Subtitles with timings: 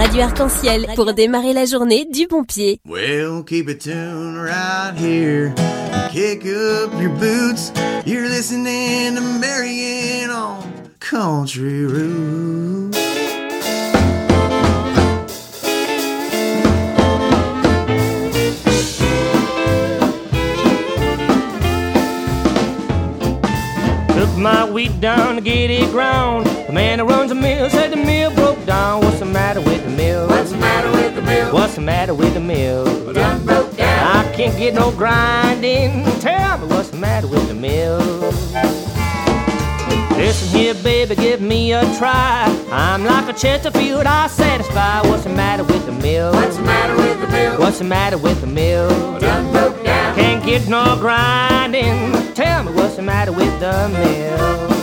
[0.00, 2.80] Radio Arc-en-Ciel pour démarrer la journée du bon pied.
[2.86, 5.52] Well, keep it tuned right here.
[6.10, 7.70] Kick up your boots.
[8.06, 10.62] You're listening to Marianne on
[11.00, 12.94] Country Road.
[24.16, 26.49] Took my wheat down to get it ground.
[26.70, 29.00] The man who runs the mill said the mill broke down.
[29.00, 30.28] What's the matter with the mill?
[30.28, 31.52] What's the matter with the mill?
[31.52, 33.12] What's the matter with the mill?
[33.12, 34.16] Done broke down.
[34.16, 36.04] I can't get no grinding.
[36.20, 37.98] Tell me what's the matter with the mill?
[40.16, 42.44] Listen here, baby, give me a try.
[42.70, 45.00] I'm like a Chesterfield, I satisfy.
[45.08, 46.32] What's the matter with the mill?
[46.32, 47.58] What's the matter with the mill?
[47.58, 49.18] What's the matter with the mill?
[49.18, 50.14] Done broke down.
[50.14, 52.32] Can't get no grinding.
[52.34, 54.79] Tell me what's the matter with the mill?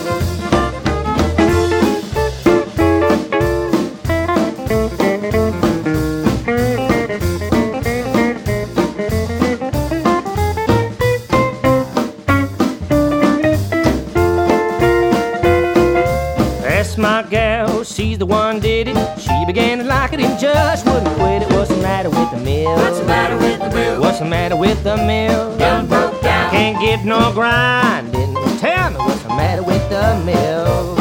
[18.18, 19.20] She's the one did it.
[19.20, 21.50] She began to like it and just wouldn't quit it.
[21.52, 22.74] What's the matter with the mill?
[22.74, 24.00] What's the matter with the mill?
[24.00, 25.56] What's the matter with the mill?
[25.58, 26.50] Done broke down.
[26.50, 28.34] Can't get no grinding.
[28.58, 30.97] Tell me what's the matter with the mill?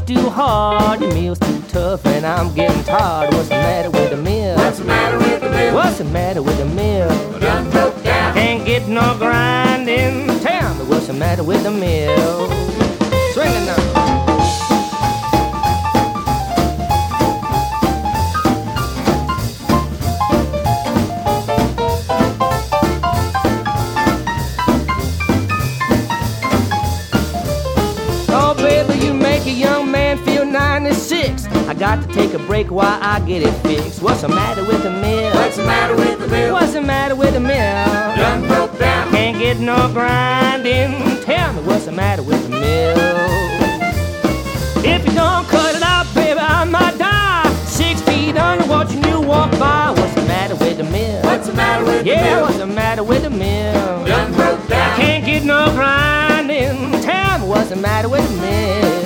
[0.00, 1.00] Too hard.
[1.00, 3.32] The meal's too tough and I'm getting tired.
[3.34, 4.56] What's the matter with the mill?
[4.56, 5.74] What's the matter with the mill?
[5.74, 6.64] What's the matter with the
[7.70, 8.34] broke down.
[8.34, 10.26] Can't get no grinding.
[10.40, 12.48] Tell me what's the matter with the mill?
[13.32, 13.93] Swing it now.
[31.74, 34.00] I got to take a break while I get it fixed.
[34.00, 35.34] What's the matter with the mill?
[35.34, 36.52] What's the matter with the mill?
[36.52, 37.56] What's the matter with the mill?
[38.16, 39.10] Done broke down.
[39.10, 40.92] Can't get no grinding.
[41.24, 42.94] Tell me what's the matter with the mill?
[44.84, 47.52] If you don't cut it out, baby, I might die.
[47.66, 49.90] Six feet under watching you walk by.
[49.90, 51.22] What's the matter with the mill?
[51.24, 52.42] What's the matter with the Yeah, mill?
[52.42, 54.04] what's the matter with the mill?
[54.06, 54.96] Done broke down.
[54.96, 57.02] Can't get no grinding.
[57.02, 59.03] Tell me what's the matter with the mill?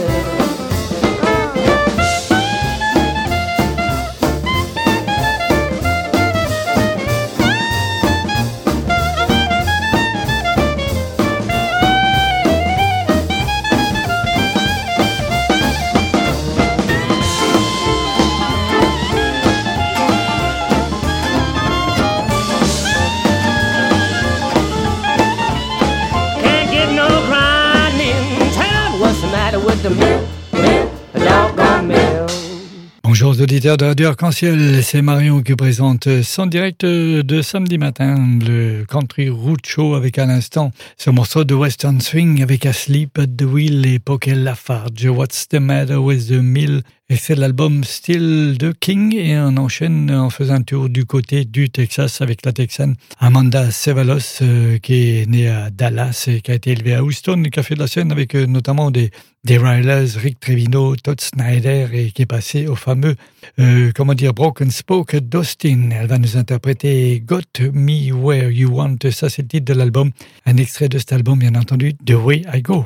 [33.49, 39.31] Auditeurs de Radio Arc-en-Ciel, c'est Marion qui présente son direct de samedi matin, le Country
[39.31, 43.87] Root Show avec à l'instant ce morceau de Western Swing avec Asleep at the Wheel
[43.87, 46.83] et Pokel Lafarge, What's the Matter with the Mill?
[47.11, 51.47] Et c'est l'album Still de King et on enchaîne en faisant un tour du côté
[51.47, 56.51] du Texas avec la Texane Amanda Cevalos euh, qui est née à Dallas et qui
[56.51, 59.11] a été élevée à Houston qui a fait de la scène avec euh, notamment des,
[59.45, 63.17] des Rilers, Rick Trevino, Todd Snyder et qui est passé au fameux,
[63.59, 65.89] euh, comment dire, Broken Spoke d'Austin.
[65.91, 68.99] Elle va nous interpréter Got Me Where You Want.
[69.11, 70.11] Ça, c'est le titre de l'album.
[70.45, 72.85] Un extrait de cet album, bien entendu, The Way I Go.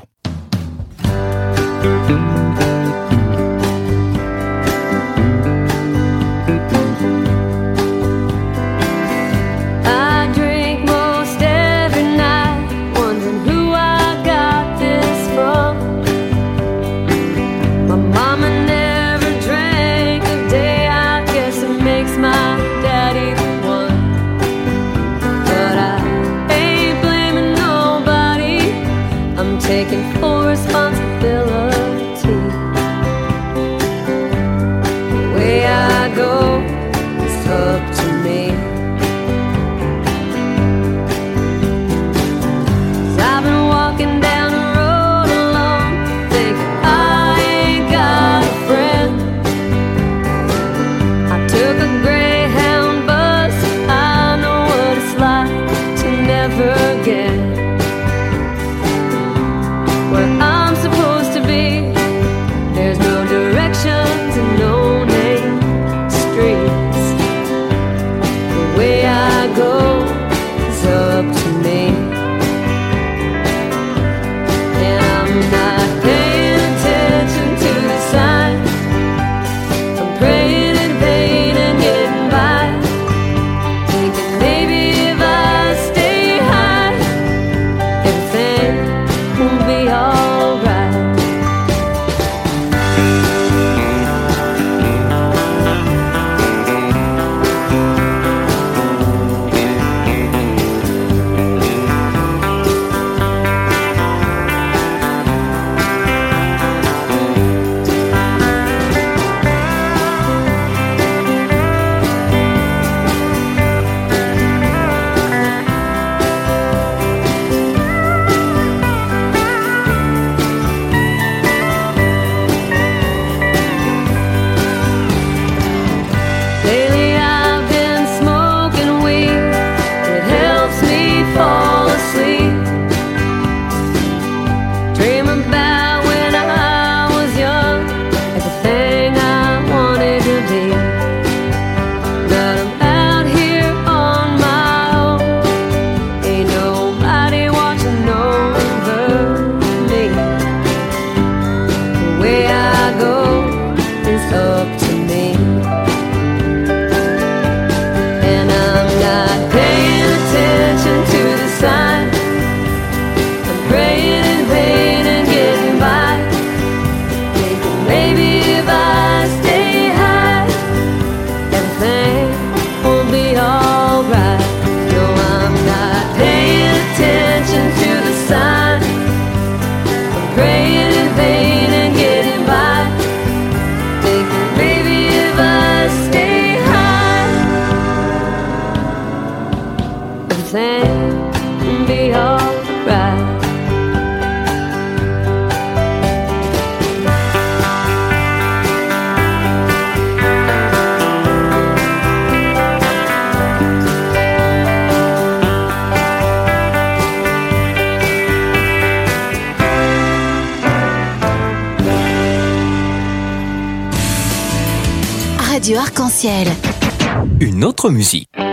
[217.43, 218.29] Une autre musique.
[218.37, 218.45] I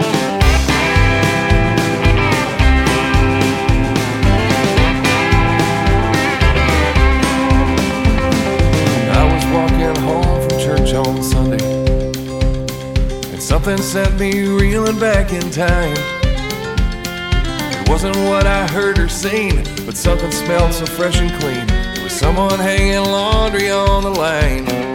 [9.32, 11.64] was walking home from church on Sunday,
[13.32, 15.96] and something sent me reeling back in time.
[17.72, 21.70] It wasn't what I heard or seen, but something smelled so fresh and clean.
[21.96, 24.89] It was someone hanging laundry on the line.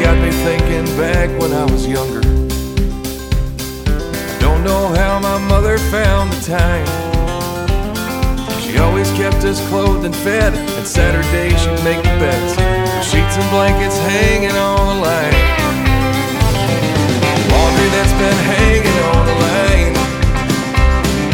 [0.00, 2.20] Got me thinking back when I was younger.
[4.40, 6.86] Don't know how my mother found the time.
[8.60, 12.52] She always kept us clothed and fed, and Saturday she'd make the beds.
[13.06, 15.34] Sheets and blankets hanging on the line.
[17.50, 19.94] Laundry that's been hanging on the line.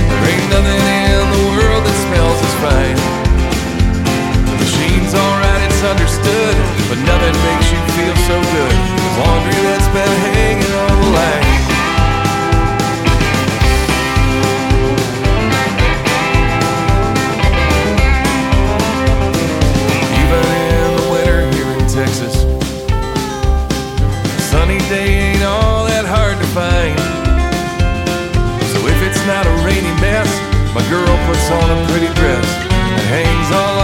[0.05, 3.20] There ain't nothing in the world that smells as fine.
[5.81, 6.57] The machine's alright, it's understood,
[6.89, 8.75] but nothing makes you feel so good.
[9.19, 11.47] Laundry that's been hanging on the line.
[20.21, 22.45] Even in the winter here in Texas,
[24.23, 26.99] a sunny day ain't all that hard to find.
[28.73, 30.29] So if it's not a rainy mess,
[30.75, 33.80] my girl puts on a pretty dress and hangs all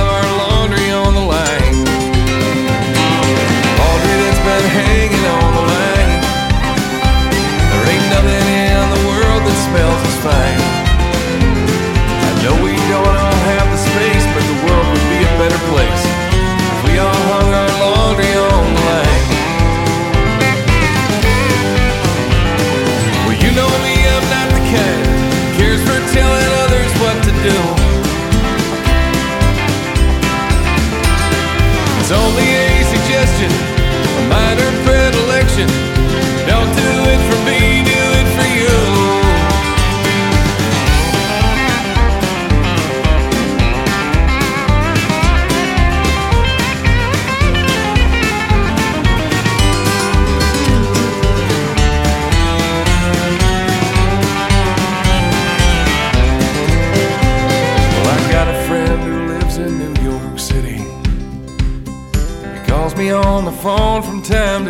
[9.76, 10.55] smells as fine.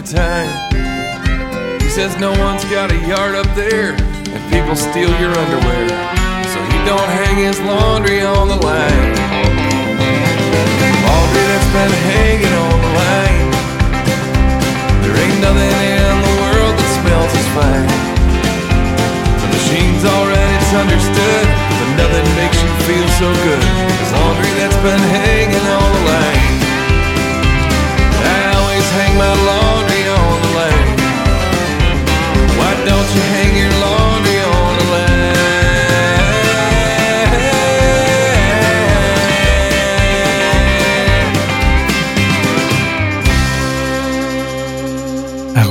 [0.03, 1.81] Time time.
[1.81, 5.89] He says no one's got a yard up there, and people steal your underwear.
[6.53, 9.17] So he don't hang his laundry on the line.
[11.01, 13.49] Laundry that's been hanging on the line.
[15.01, 17.89] There ain't nothing in the world that smells as fine.
[19.41, 24.81] The machine's alright, it's understood, but nothing makes you feel so good as laundry that's
[24.85, 26.66] been hanging on the line.
[28.97, 30.89] Hang my laundry on the line.
[32.59, 33.56] Why don't you hang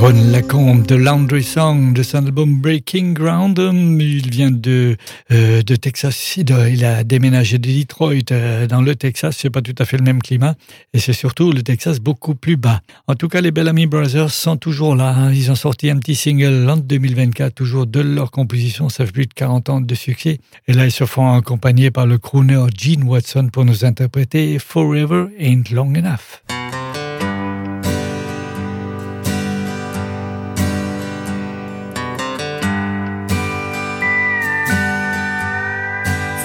[0.06, 3.58] Aaron Lacombe de Laundry Song de son album Breaking Ground.
[3.58, 4.96] Il vient de,
[5.32, 6.36] euh, de Texas.
[6.36, 9.36] Il a déménagé de Detroit euh, dans le Texas.
[9.36, 10.54] C'est pas tout à fait le même climat.
[10.94, 12.82] Et c'est surtout le Texas beaucoup plus bas.
[13.08, 15.08] En tout cas, les Bellamy Brothers sont toujours là.
[15.08, 15.32] hein.
[15.32, 18.88] Ils ont sorti un petit single en 2024, toujours de leur composition.
[18.88, 20.38] Ça fait plus de 40 ans de succès.
[20.68, 25.24] Et là, ils se font accompagner par le crooner Gene Watson pour nous interpréter Forever
[25.40, 26.65] Ain't Long Enough.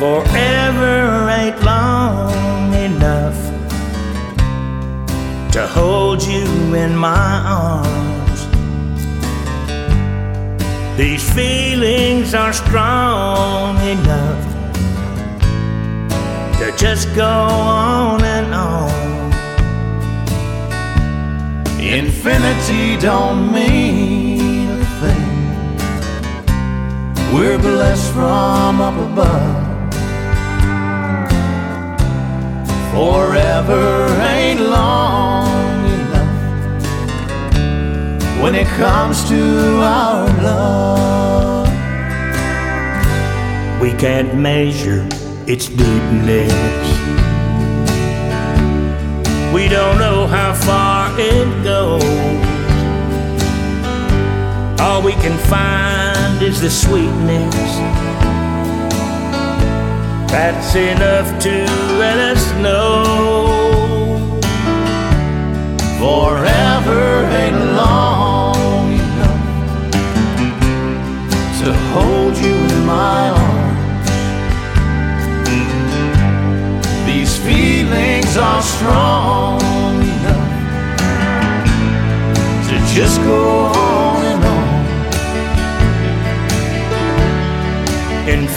[0.02, 3.38] Forever ain't long enough
[5.52, 8.48] to hold you in my arms.
[10.98, 14.44] These feelings are strong enough
[16.58, 19.32] to just go on and on.
[21.80, 25.30] Infinity don't mean a thing.
[27.36, 29.61] We're blessed from up above.
[32.92, 36.34] Forever ain't long enough
[38.44, 41.70] when it comes to our love.
[43.82, 45.08] We can't measure
[45.48, 46.52] its deepness.
[49.54, 52.04] We don't know how far it goes.
[54.82, 57.91] All we can find is the sweetness
[60.32, 61.66] that's enough to
[62.00, 63.04] let us know
[66.00, 69.44] forever ain't long enough
[71.60, 74.08] to hold you in my arms.
[77.06, 79.62] These feelings are strong
[80.02, 80.50] enough
[82.70, 83.91] to just go on.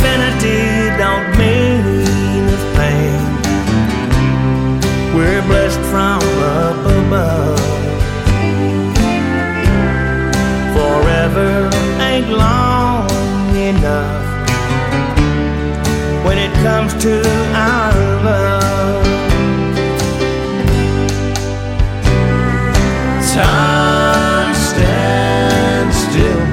[0.04, 1.80] infinity don't mean
[2.46, 3.20] a thing.
[5.16, 7.60] We're blessed from up above.
[10.76, 11.70] Forever
[12.00, 14.24] ain't long enough
[16.24, 17.22] when it comes to
[17.54, 17.94] our
[18.24, 19.04] love.
[23.32, 26.46] Time stands still,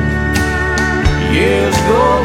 [1.34, 2.21] years go.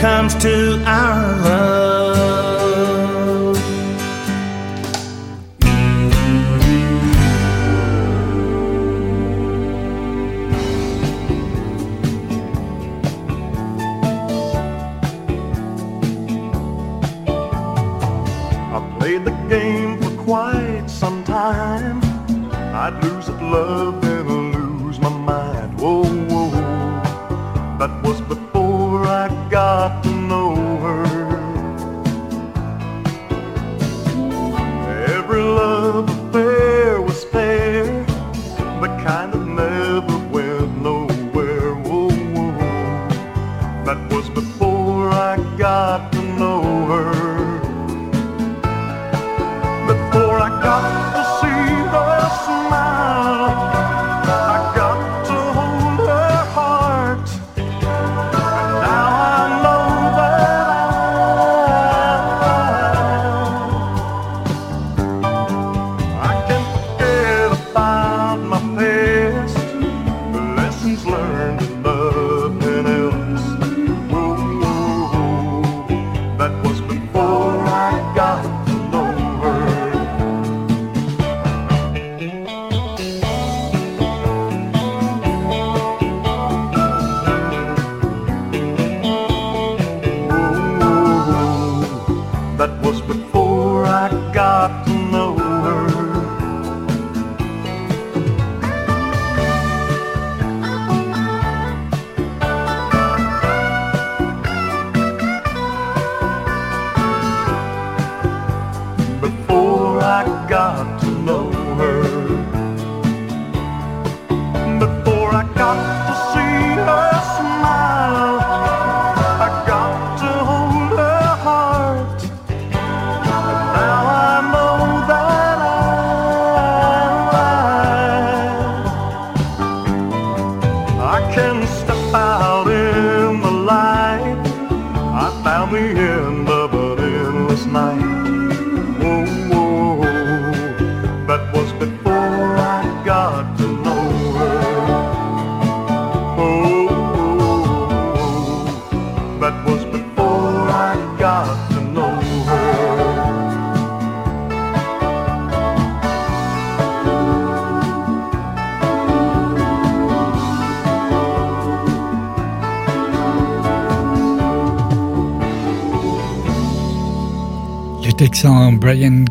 [0.00, 0.69] comes to
[44.20, 46.19] was before I got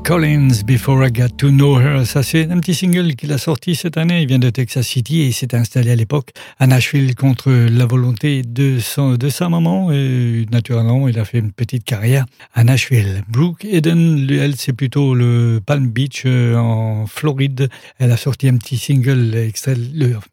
[0.10, 2.04] Collins, Before I Got to Know Her.
[2.04, 4.24] Ça, c'est un petit single qu'il a sorti cette année.
[4.24, 8.41] Il vient de Texas City et s'est installé à l'époque à Nashville contre la volonté
[8.41, 9.91] de, son, de sa maman.
[9.91, 13.24] Et naturellement, il a fait une petite carrière à Nashville.
[13.28, 17.69] Brooke Eden, elle, c'est plutôt le Palm Beach euh, en Floride.
[18.00, 19.78] Elle a sorti un petit single, extrait,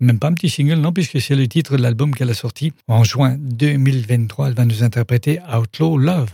[0.00, 2.72] même pas un petit single, non, puisque c'est le titre de l'album qu'elle a sorti
[2.88, 4.48] en juin 2023.
[4.48, 6.30] Elle va nous interpréter Outlaw Love.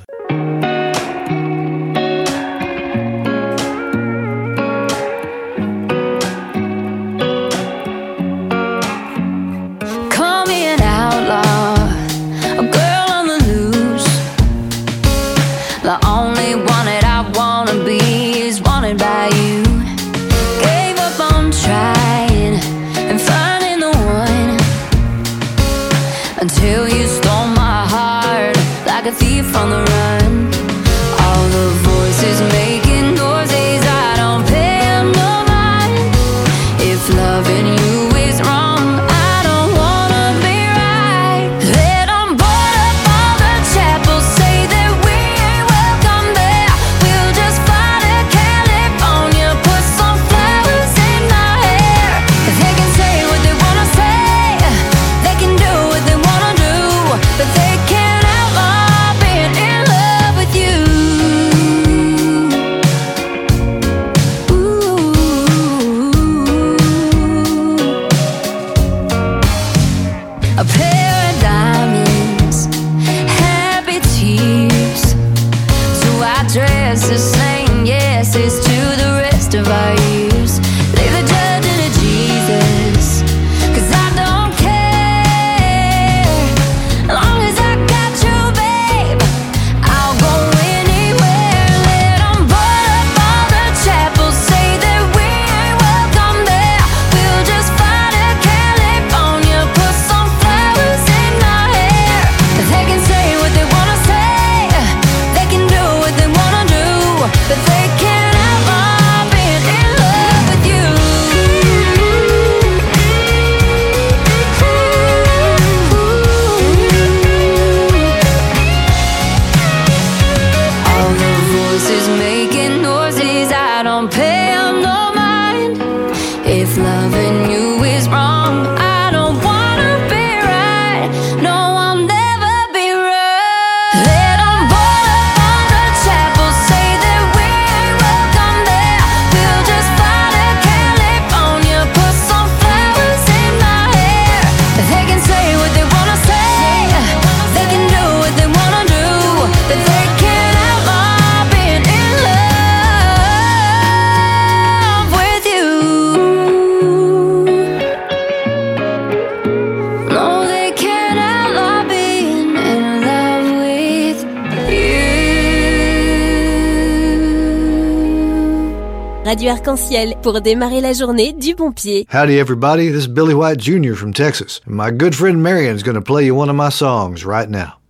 [172.08, 173.94] Howdy everybody, this is Billy White Jr.
[173.94, 174.60] from Texas.
[174.66, 177.81] My good friend Marion's gonna play you one of my songs right now.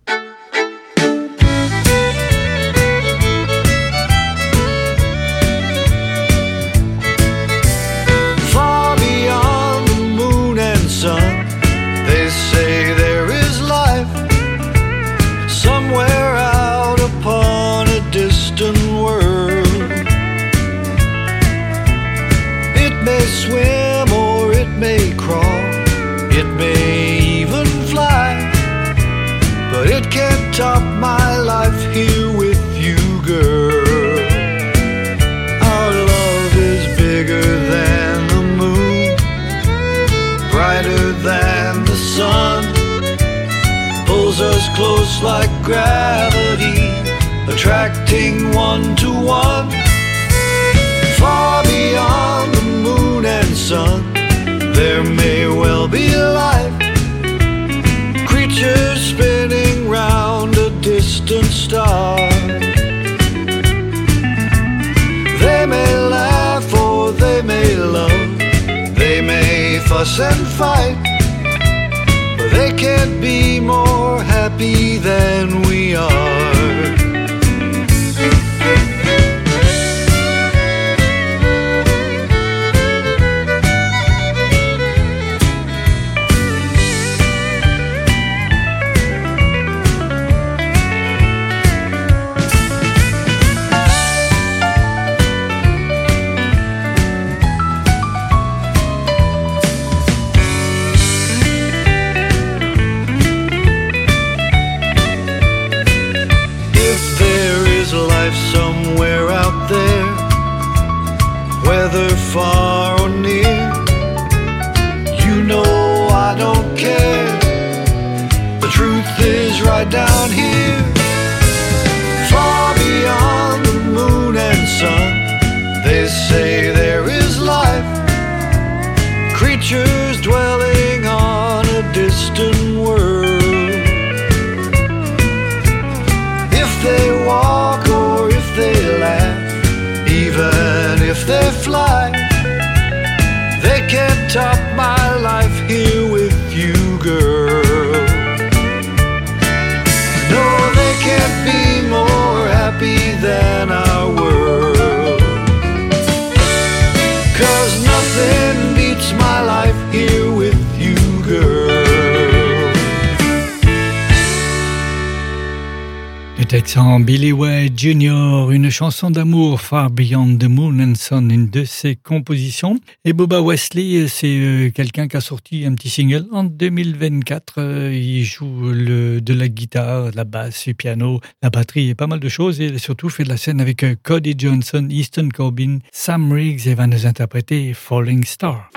[166.75, 171.95] Billy White Jr., une chanson d'amour Far Beyond the Moon and Sun, une de ses
[171.95, 172.79] compositions.
[173.05, 177.53] Et Boba Wesley, c'est euh, quelqu'un qui a sorti un petit single en 2024.
[177.59, 182.07] Euh, il joue le, de la guitare, la basse, le piano, la batterie et pas
[182.07, 182.59] mal de choses.
[182.59, 186.73] Et surtout fait de la scène avec euh, Cody Johnson, Easton Corbin, Sam Riggs et
[186.73, 188.71] va nous interpréter Falling Star.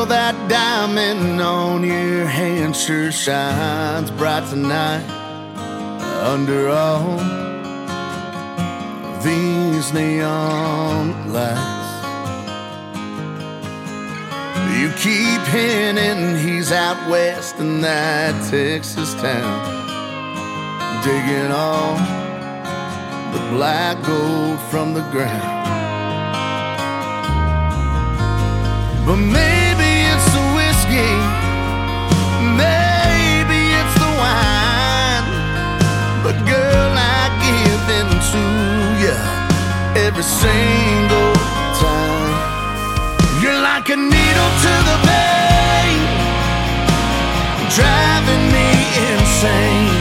[0.00, 5.04] Girl, that diamond on your hand sure shines bright tonight.
[6.22, 7.18] Under all
[9.22, 11.90] these neon lights,
[14.80, 19.60] you keep hinting he's out west in that Texas town,
[21.04, 21.96] digging all
[23.34, 25.58] the black gold from the ground.
[29.06, 29.49] But maybe
[40.20, 41.32] every single
[41.80, 42.36] time.
[43.40, 46.00] You're like a needle to the vein,
[47.72, 48.68] driving me
[49.08, 49.96] insane.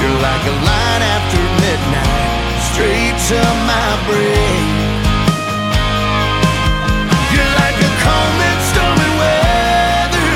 [0.00, 4.68] You're like a light after midnight, straight to my brain.
[7.32, 10.32] You're like a calm and stormy weather,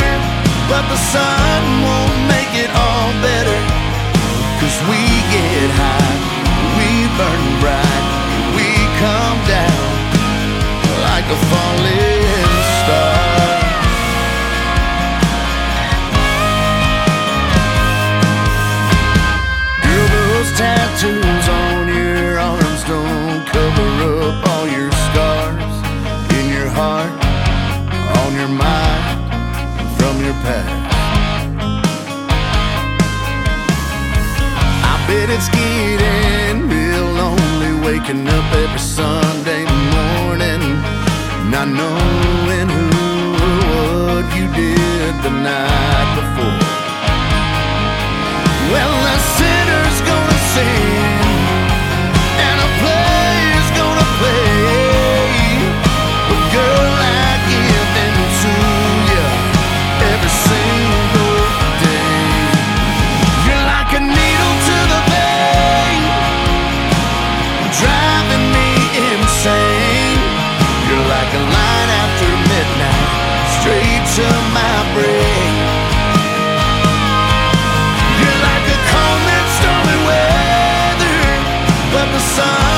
[0.69, 3.61] but the sun won't make it all better.
[4.61, 5.01] Cause we
[5.33, 6.17] get high,
[6.77, 7.90] we burn bright,
[11.31, 12.23] a falling
[12.81, 13.15] star.
[19.85, 25.75] Girl, those tattoos on your arms don't cover up all your scars
[26.39, 27.15] in your heart,
[28.23, 29.05] on your mind,
[29.99, 30.79] from your past.
[34.83, 39.70] I bet it's getting real lonely waking up every Sunday
[41.51, 42.87] not knowing who
[43.75, 46.63] or what you did the night before.
[48.71, 50.90] Well, a sinner's gonna sin,
[82.37, 82.70] sun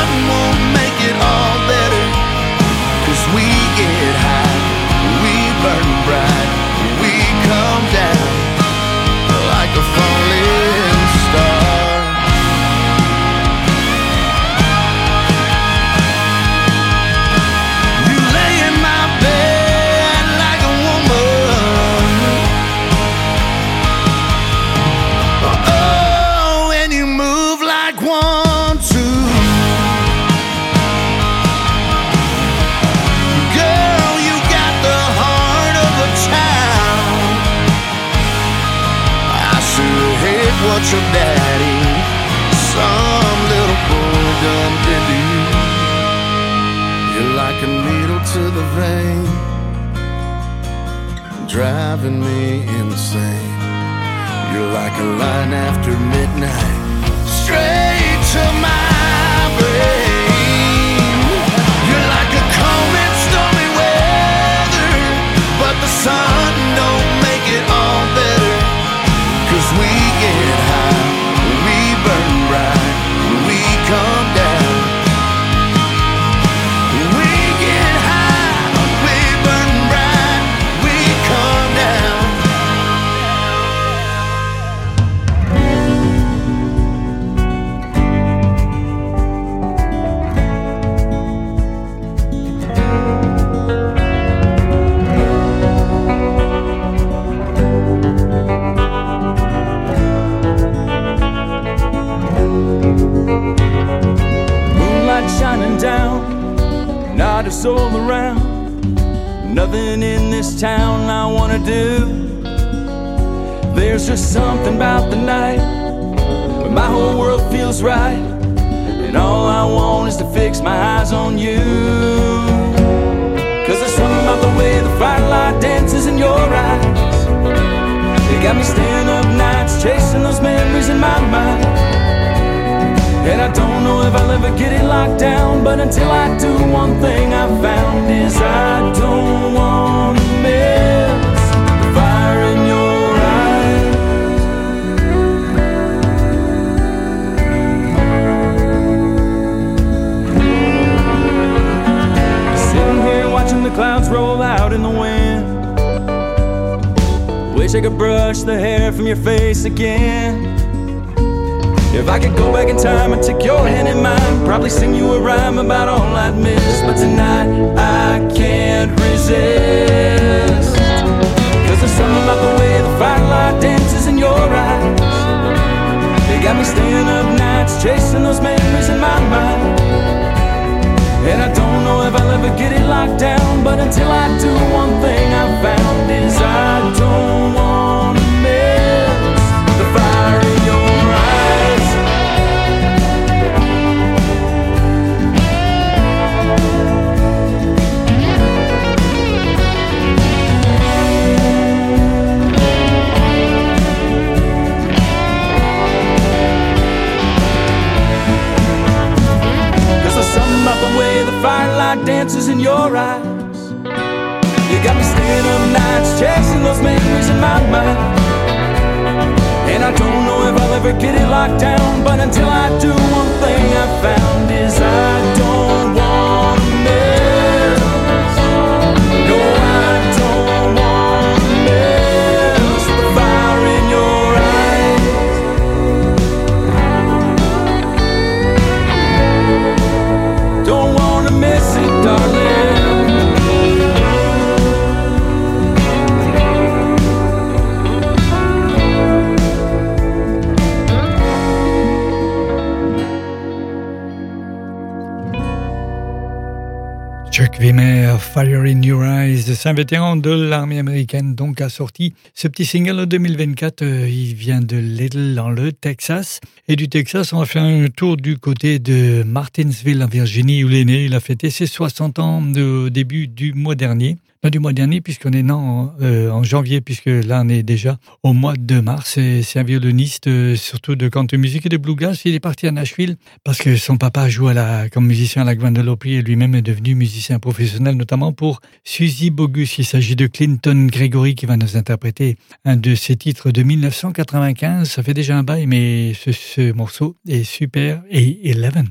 [259.63, 263.83] c'est un vétéran de l'armée américaine, donc a sorti ce petit single en 2024.
[263.83, 266.41] Euh, il vient de Little dans le Texas.
[266.67, 270.69] Et du Texas, on va faire un tour du côté de Martinsville en Virginie où
[270.69, 271.05] il est né.
[271.05, 274.17] Il a fêté ses 60 ans au début du mois dernier.
[274.43, 277.63] Pas du mois dernier, puisqu'on est né en, euh, en janvier, puisque là, on est
[277.63, 279.13] déjà au mois de mars.
[279.13, 282.25] C'est un violoniste, euh, surtout de country music et de bluegrass.
[282.25, 285.45] Il est parti à Nashville parce que son papa joue à la, comme musicien à
[285.45, 289.79] la Guadeloupe et lui-même est devenu musicien professionnel, notamment pour Suzy Bogus.
[289.79, 294.91] Il s'agit de Clinton Gregory qui va nous interpréter un de ses titres de 1995.
[294.91, 298.03] Ça fait déjà un bail, mais ce, ce morceau est super.
[298.11, 298.89] Et Eleven.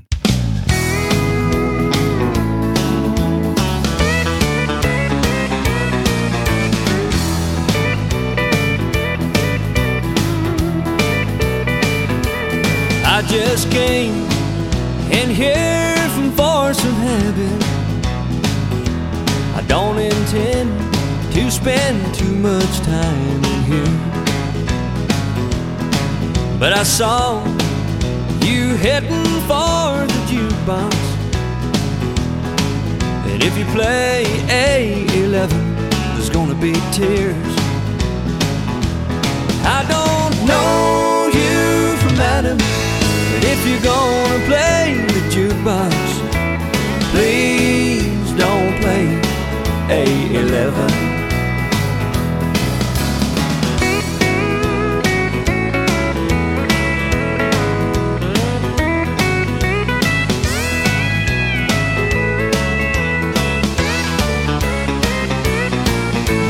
[13.22, 14.16] I just came
[15.12, 17.64] in here from force of habit.
[19.56, 20.72] I don't intend
[21.32, 23.98] to spend too much time in here.
[26.58, 27.46] But I saw
[28.42, 30.96] you heading for the jukebox.
[33.30, 35.50] And if you play A11,
[36.16, 37.56] there's gonna be tears.
[39.64, 41.01] I don't know
[43.64, 45.94] if you're gonna play the jukebox,
[47.12, 49.06] please don't play
[49.88, 51.12] A11.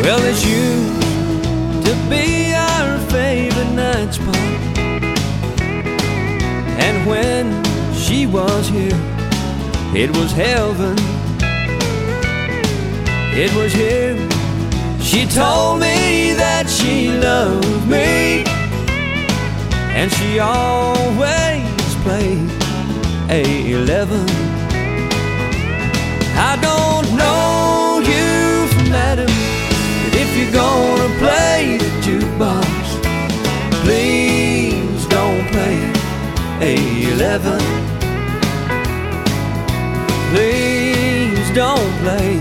[0.04, 0.81] Well, it's used
[7.06, 9.00] when she was here,
[9.94, 10.96] it was heaven.
[13.34, 14.16] It was here.
[15.00, 18.44] She told me that she loved me.
[19.98, 22.50] And she always played
[23.30, 24.28] A11.
[26.36, 29.32] I don't know you from Adam,
[30.04, 31.11] but if you're gonna
[37.22, 37.60] A11.
[40.32, 42.40] Please don't play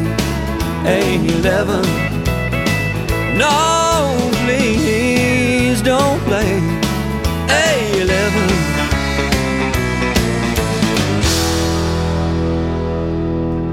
[0.84, 1.84] A11.
[3.36, 3.89] No,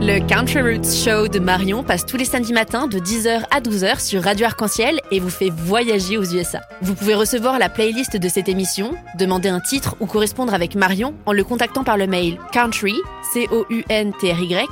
[0.10, 4.00] Le Country Roots Show de Marion passe tous les samedis matins de 10h à 12h
[4.00, 6.62] sur Radio Arc-en-Ciel et vous fait voyager aux USA.
[6.82, 11.14] Vous pouvez recevoir la playlist de cette émission, demander un titre ou correspondre avec Marion
[11.26, 12.96] en le contactant par le mail country,
[13.34, 14.66] c o u n t r y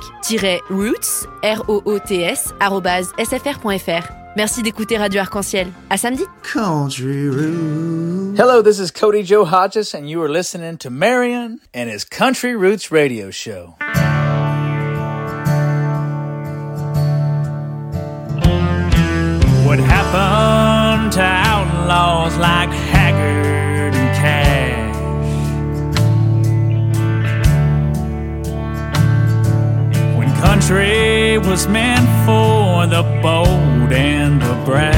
[0.70, 4.10] roots r o o t s arobase sfr.fr.
[4.38, 5.68] Merci d'écouter Radio Arc-en-Ciel.
[5.90, 6.24] À samedi.
[6.50, 8.38] Country Roots.
[8.38, 12.56] Hello, this is Cody Joe Hodges, and you are listening to Marion and his Country
[12.56, 13.74] Roots Radio Show.
[19.76, 24.96] What happened to outlaws like Haggard and Cash?
[30.16, 34.96] When country was meant for the bold and the brash.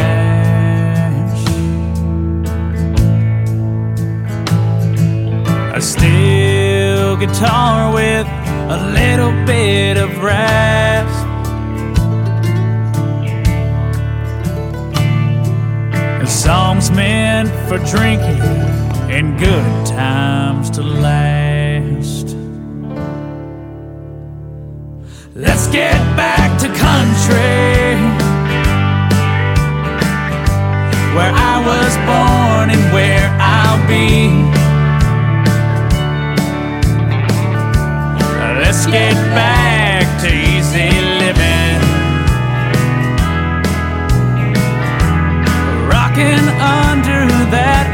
[5.75, 8.29] A steel guitar with
[8.71, 11.08] a little bit of rasp.
[16.29, 18.41] Songs meant for drinking
[19.11, 22.37] and good times to last.
[25.35, 27.99] Let's get back to country
[31.17, 34.29] where I was born and where I'll be.
[38.61, 41.58] Let's get back to easy living.
[46.21, 47.88] Under that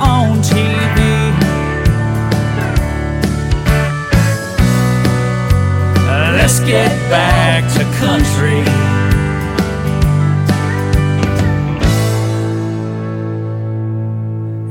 [0.00, 1.32] on TV.
[6.36, 8.62] Let's get back to country.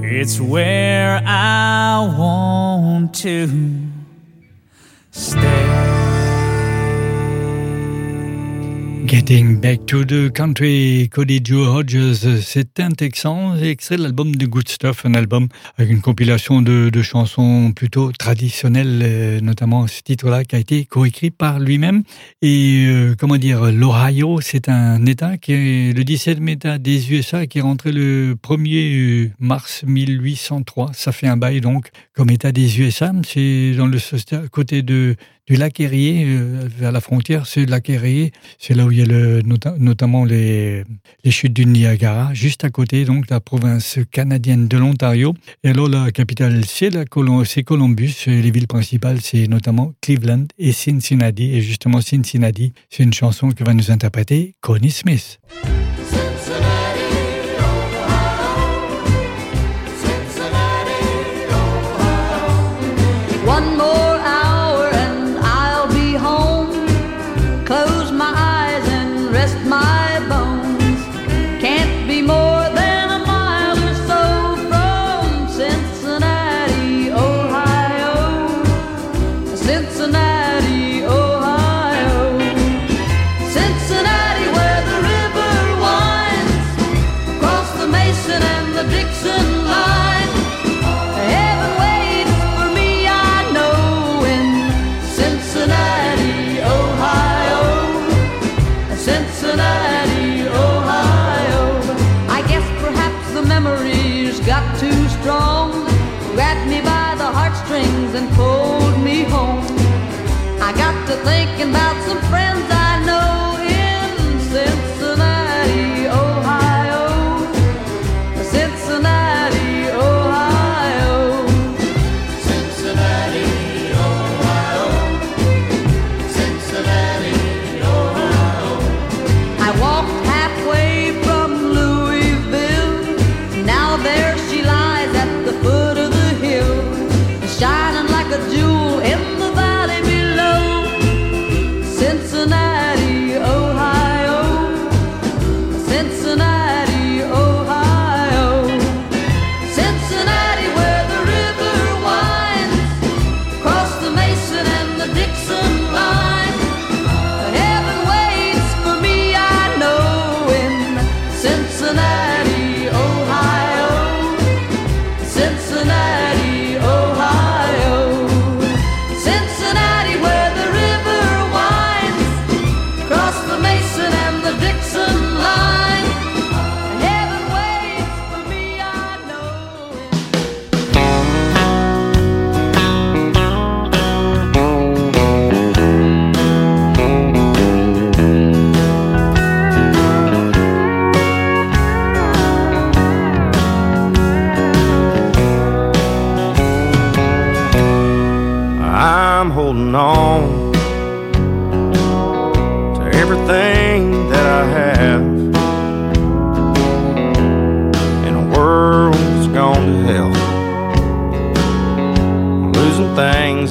[0.07, 3.84] It's where I want to
[9.25, 14.45] Getting Back to the Country, Cody Joe Hodges, c'est un Texan, extrait de l'album de
[14.45, 15.47] Good Stuff, un album
[15.77, 20.85] avec une compilation de, de chansons plutôt traditionnelles, euh, notamment ce titre-là qui a été
[20.85, 22.03] coécrit par lui-même.
[22.43, 27.47] Et euh, comment dire, l'Ohio, c'est un État qui est le 17e État des USA
[27.47, 30.91] qui est rentré le 1er mars 1803.
[30.93, 33.11] Ça fait un bail donc comme État des USA.
[33.25, 35.15] C'est dans le côté de
[35.47, 38.97] du lac Erie euh, vers la frontière, c'est le lac Erie, c'est là où il
[38.97, 39.41] y a
[39.77, 40.83] notamment les,
[41.23, 45.35] les chutes du Niagara, juste à côté, donc la province canadienne de l'Ontario.
[45.63, 51.51] Et alors la capitale, c'est Columbus, les villes principales, c'est notamment Cleveland et Cincinnati.
[51.55, 55.39] Et justement, Cincinnati, c'est une chanson que va nous interpréter Connie Smith.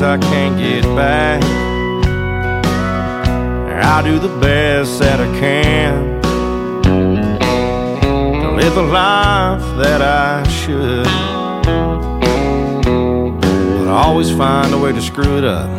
[0.05, 1.43] I can't get back.
[3.83, 6.21] I do the best that I can
[8.43, 11.07] to live the life that I should.
[13.79, 15.71] But I always find a way to screw it up.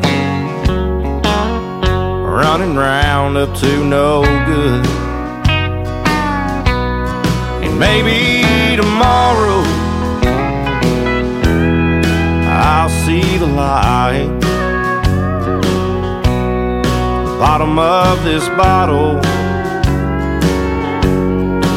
[2.25, 4.85] Running round up to no good.
[7.63, 8.34] And maybe
[12.67, 14.39] I'll see the light.
[17.39, 19.19] Bottom of this bottle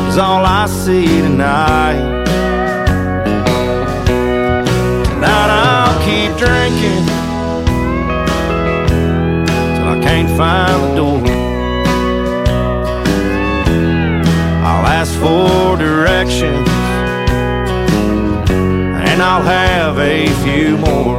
[0.09, 2.25] is all I see tonight.
[5.11, 7.05] Tonight I'll keep drinking
[9.75, 11.23] till I can't find the door.
[14.65, 16.68] I'll ask for directions
[19.21, 21.19] I'll have a few more.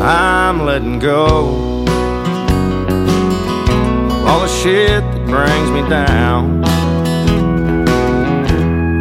[0.00, 1.84] I'm letting go
[4.14, 6.62] of all the shit that brings me down.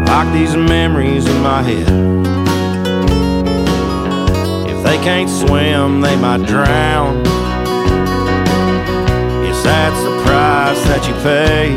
[0.05, 2.46] Like these memories in my head.
[4.87, 7.25] They can't swim, they might drown.
[9.43, 11.75] Yes, that's the price that you pay.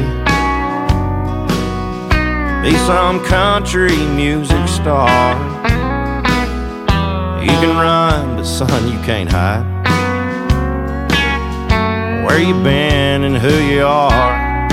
[2.62, 5.34] Be some country music star.
[7.42, 9.66] You can run, but son, you can't hide.
[12.24, 14.68] Where you been and who you are.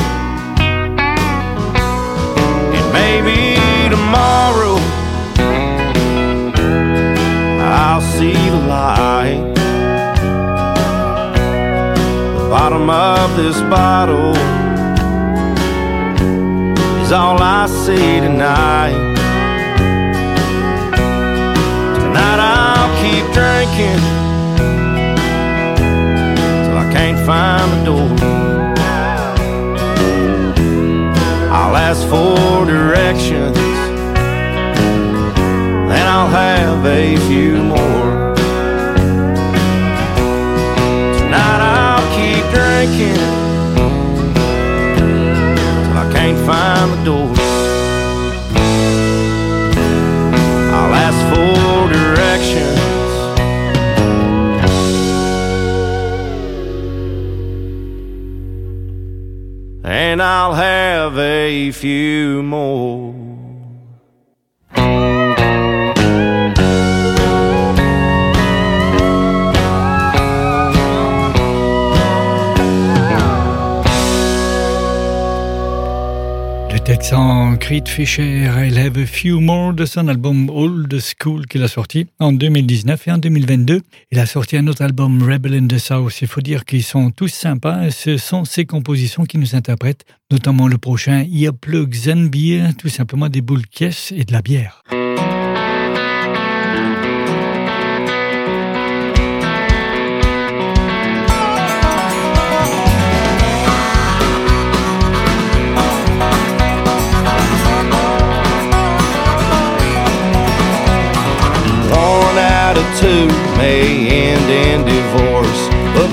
[2.75, 3.57] And maybe
[3.89, 4.76] tomorrow
[7.79, 9.53] I'll see the light.
[12.37, 14.35] The bottom of this bottle
[17.03, 18.97] is all I see tonight.
[22.01, 24.01] Tonight I'll keep drinking
[26.63, 28.09] till I can't find the door.
[31.51, 33.55] I'll ask for directions,
[36.09, 38.33] I'll have a few more.
[41.19, 43.23] Tonight I'll keep drinking
[45.83, 47.29] till I can't find the door.
[50.75, 52.79] I'll ask for directions.
[59.83, 62.06] And I'll have a few
[77.77, 82.07] Creed Fisher, I'll Have a Few More de son album Old School qu'il a sorti
[82.17, 83.81] en 2019 et en 2022.
[84.11, 86.19] Il a sorti un autre album Rebel in the South.
[86.21, 90.67] Il faut dire qu'ils sont tous sympas ce sont ces compositions qui nous interprètent, notamment
[90.67, 94.81] le prochain Earplugs and Beer, tout simplement des boules caisses et de la bière.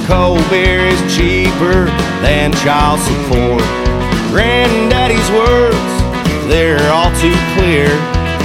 [0.07, 1.87] Cold beer is cheaper
[2.21, 3.65] than child support.
[4.29, 5.93] Granddaddy's words,
[6.49, 7.89] they're all too clear.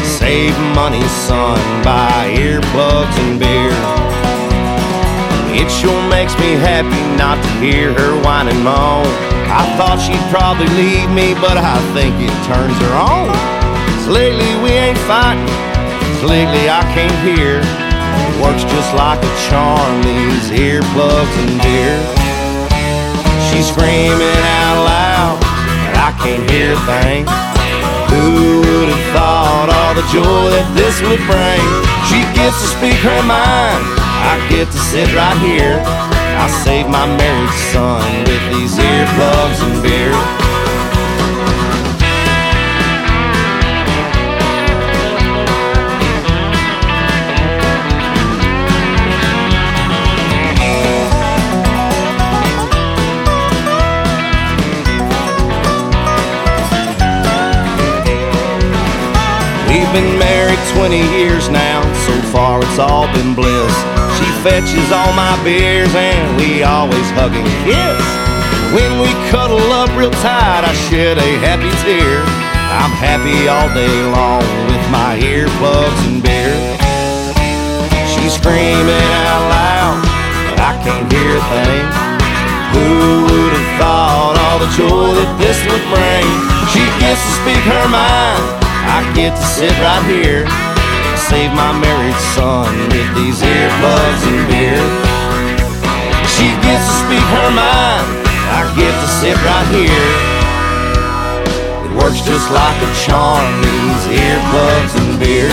[0.03, 3.75] Save money, son, buy earplugs and beer.
[5.51, 9.07] It sure makes me happy not to hear her whine and moan.
[9.51, 13.27] I thought she'd probably leave me, but I think it turns her on.
[13.27, 15.49] 'Cause lately we ain't fighting.
[16.23, 17.88] Lately I can't hear.
[18.41, 21.99] Works just like a charm, these earplugs and beer.
[23.49, 25.37] She's screaming out loud,
[25.89, 27.27] and I can't hear a thing.
[28.09, 31.63] Who would have thought all the joy that this would bring?
[32.09, 33.83] She gets to speak her mind,
[34.25, 35.77] I get to sit right here.
[36.39, 40.15] I save my married son with these earplugs and beer.
[59.69, 63.75] We've been married 20 years now, so far it's all been bliss.
[64.17, 68.01] She fetches all my beers and we always hug and kiss.
[68.73, 72.17] When we cuddle up real tight, I shed a happy tear.
[72.81, 74.41] I'm happy all day long
[74.73, 76.57] with my earplugs and beer.
[78.09, 80.01] She's screaming out loud,
[80.49, 81.85] but I can't hear a thing.
[82.73, 86.25] Who would have thought all the joy that this would bring?
[86.73, 88.68] She gets to speak her mind.
[88.85, 90.47] I get to sit right here,
[91.27, 94.83] save my married son with these earplugs and beer.
[96.39, 98.07] She gets to speak her mind.
[98.55, 100.09] I get to sit right here.
[101.85, 105.51] It works just like a charm, these earplugs and beer.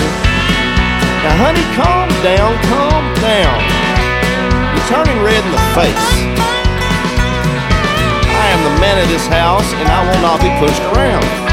[1.26, 3.58] Now, honey, calm down, calm down.
[4.72, 6.08] You're turning red in the face.
[8.30, 11.45] I am the man of this house, and I will not be pushed around.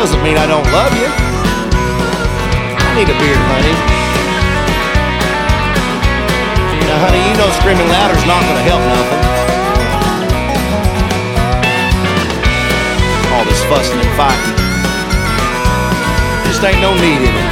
[0.00, 1.04] Doesn't mean I don't love you.
[2.72, 3.76] I need a beer, honey.
[6.88, 9.22] Now, honey, you know screaming louder's not gonna help nothing.
[13.36, 14.56] All this fussing and fighting.
[16.48, 17.48] Just ain't no need in it.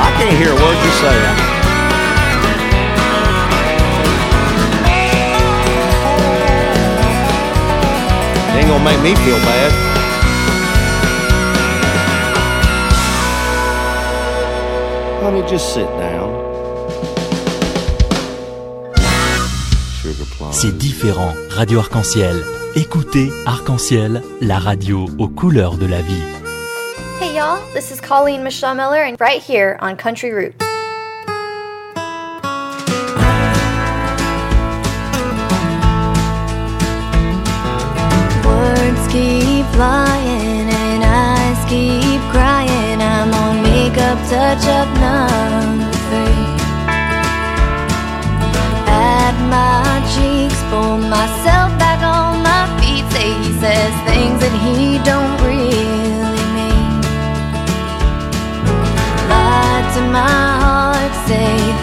[0.00, 1.47] I can't hear a word you're saying.
[8.68, 9.72] Ain't gonna make me feel bad.
[15.22, 16.28] honey, just sit down.
[20.02, 20.52] Sugar plum.
[20.52, 21.32] C'est différent.
[21.48, 22.44] Radio Arc-en-Ciel.
[22.76, 26.22] Écoutez Arc-en-Ciel, la radio aux couleurs de la vie.
[27.22, 30.67] Hey y'all, this is Colleen Michelle Miller, and right here on Country Roots.
[39.78, 42.98] Flying and eyes keep crying.
[43.00, 46.46] I'm on makeup, touch up number three.
[48.90, 53.06] At my cheeks, pull myself back on my feet.
[53.14, 56.98] Say he says things that he don't really mean.
[59.30, 61.77] Lie to my heart, say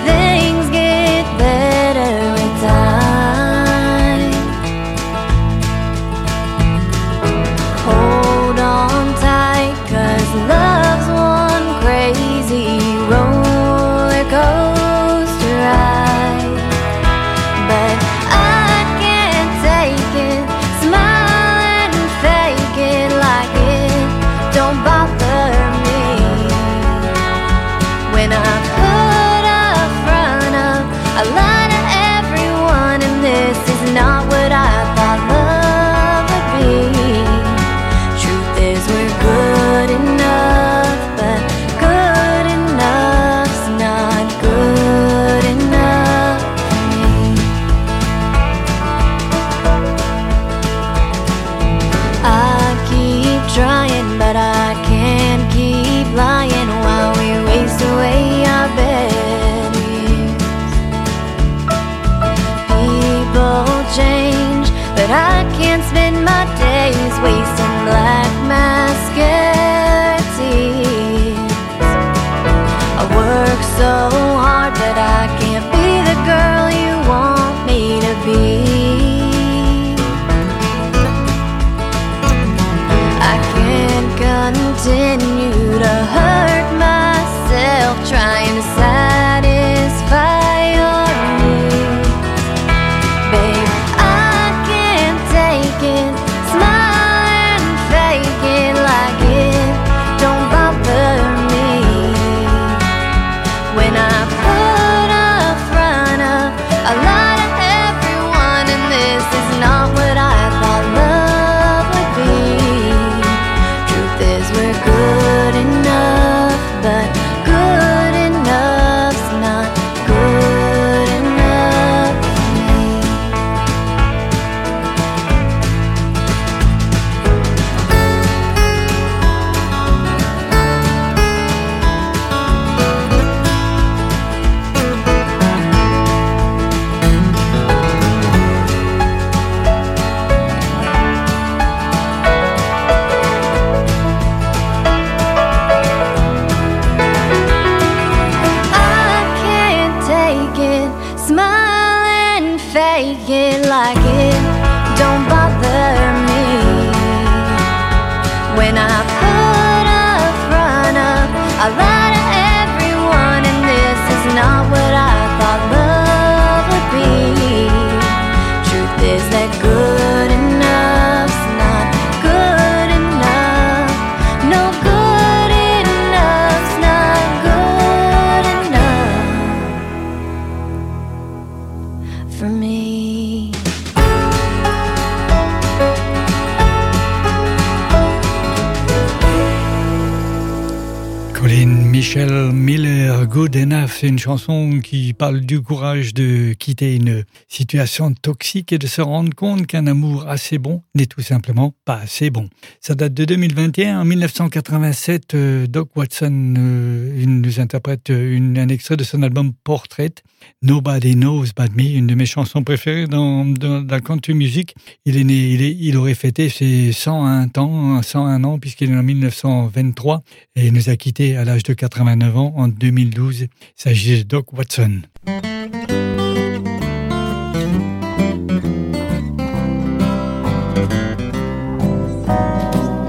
[194.05, 199.01] c'est une chanson qui parle du courage de quitter une situation toxique et de se
[199.01, 202.47] rendre compte qu'un amour assez bon n'est tout simplement pas assez bon.
[202.81, 204.01] Ça date de 2021.
[204.01, 210.13] En 1987, euh, Doc Watson euh, nous interprète euh, un extrait de son album Portrait,
[210.61, 213.55] Nobody Knows But Me, une de mes chansons préférées dans,
[213.89, 214.75] la country music.
[215.05, 218.95] Il est né, il, est, il aurait fêté ses 101 ans, 101 ans puisqu'il est
[218.95, 220.21] en 1923
[220.55, 223.47] et il nous a quittés à l'âge de 89 ans en 2012.
[223.94, 225.07] Il s'agit de Doc Watson.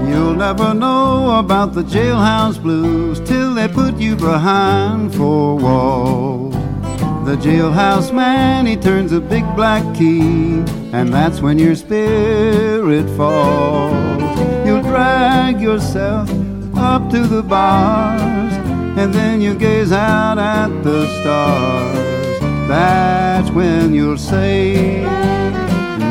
[0.07, 6.55] You'll never know about the jailhouse blues till they put you behind four walls.
[7.25, 10.63] The jailhouse man, he turns a big black key,
[10.93, 14.39] and that's when your spirit falls.
[14.65, 16.29] You'll drag yourself
[16.77, 18.56] up to the bars,
[18.97, 22.39] and then you gaze out at the stars.
[22.67, 25.03] That's when you'll say,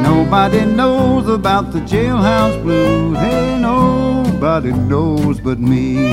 [0.02, 3.18] Nobody knows about the jailhouse blues.
[3.18, 6.12] Hey, nobody knows but me.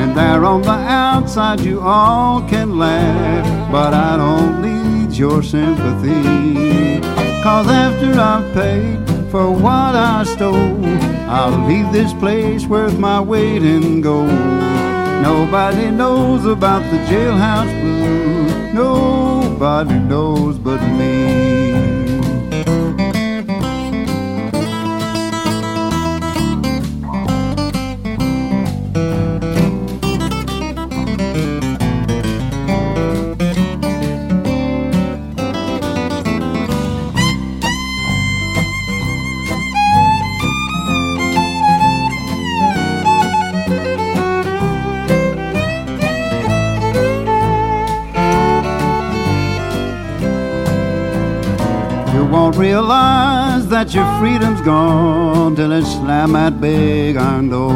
[0.00, 7.00] And there on the outside you all can laugh, but I don't need your sympathy.
[7.42, 8.98] Cause after I've paid
[9.30, 10.84] for what I stole,
[11.28, 14.77] I'll leave this place worth my weight in gold.
[15.22, 18.74] Nobody knows about the jailhouse blues.
[18.74, 21.57] Nobody knows but me.
[52.58, 57.72] Realize that your freedom's gone till it slam that big iron door.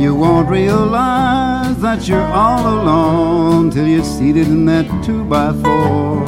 [0.00, 6.24] You won't realize that you're all alone till you're seated in that two by four.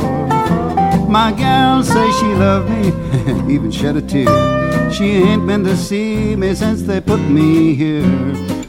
[1.08, 2.88] My gal say she loved me,
[3.54, 4.92] even shed a tear.
[4.92, 8.06] She ain't been to see me since they put me here,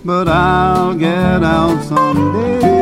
[0.06, 2.81] but I'll get out someday.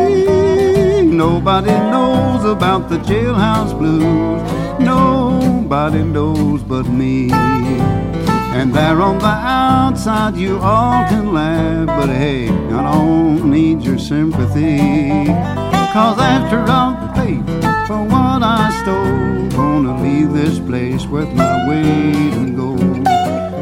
[1.19, 4.41] Nobody knows about the jailhouse blues.
[4.79, 7.29] Nobody knows but me.
[8.57, 13.99] And there on the outside you all can laugh, but hey, I don't need your
[13.99, 14.77] sympathy.
[15.91, 16.59] Cause after
[17.19, 17.43] paid
[17.85, 23.03] for what I stole, gonna leave this place worth my weight in gold.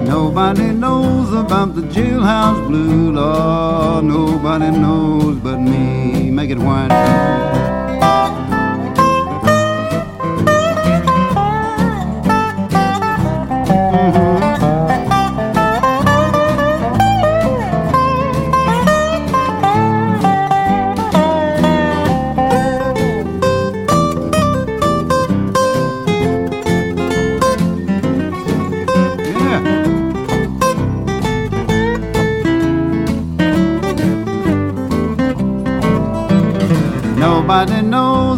[0.06, 6.17] Nobody knows about the jailhouse blue, Lord, nobody knows but me.
[6.38, 7.87] Make it whine.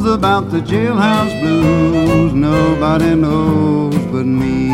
[0.10, 2.34] About the jailhouse blues.
[2.34, 4.72] Nobody knows but me.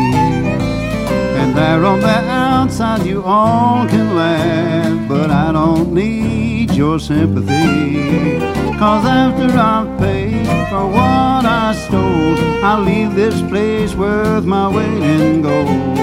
[1.40, 8.38] And there on the outside you all can laugh, but I don't need your sympathy.
[8.78, 15.02] Cause after I've paid for what I stole, I'll leave this place worth my weight
[15.02, 15.98] in gold.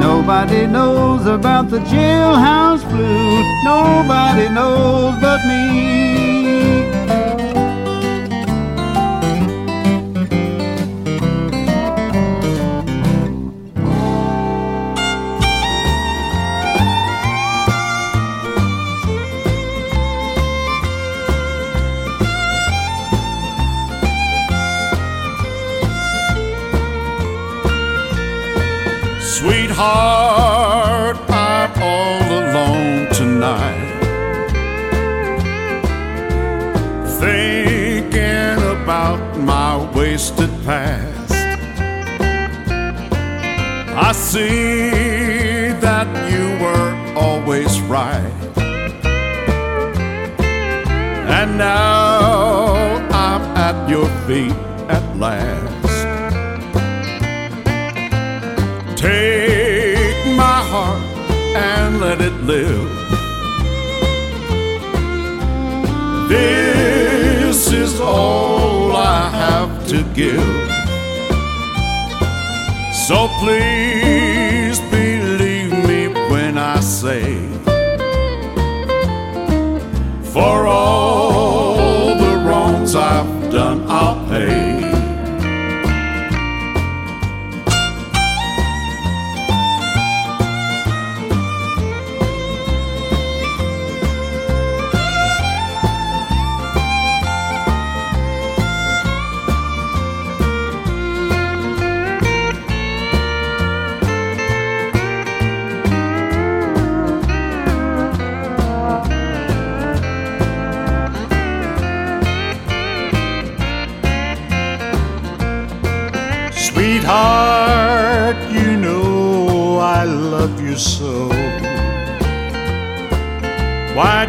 [0.00, 3.46] Nobody knows about the jailhouse blues.
[3.64, 6.97] Nobody knows but me.
[29.78, 33.94] Sweetheart, I'm all alone tonight.
[37.20, 41.32] Thinking about my wasted past.
[43.94, 48.32] I see that you were always right.
[51.38, 54.67] And now I'm at your feet
[62.48, 62.88] live.
[66.30, 70.58] This is all I have to give.
[73.06, 74.27] So please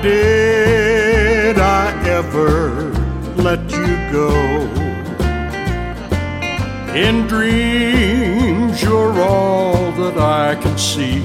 [0.10, 1.86] did I
[2.18, 2.92] ever
[3.48, 4.32] let you go?
[7.06, 11.20] In dreams, you're all that I can see.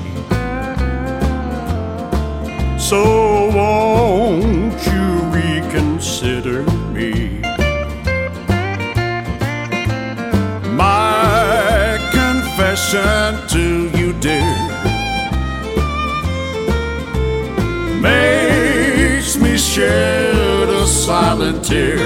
[2.91, 3.01] So
[3.59, 5.07] won't you
[5.39, 6.61] reconsider
[6.97, 7.11] me?
[10.85, 13.64] My confession to
[21.65, 21.99] tear.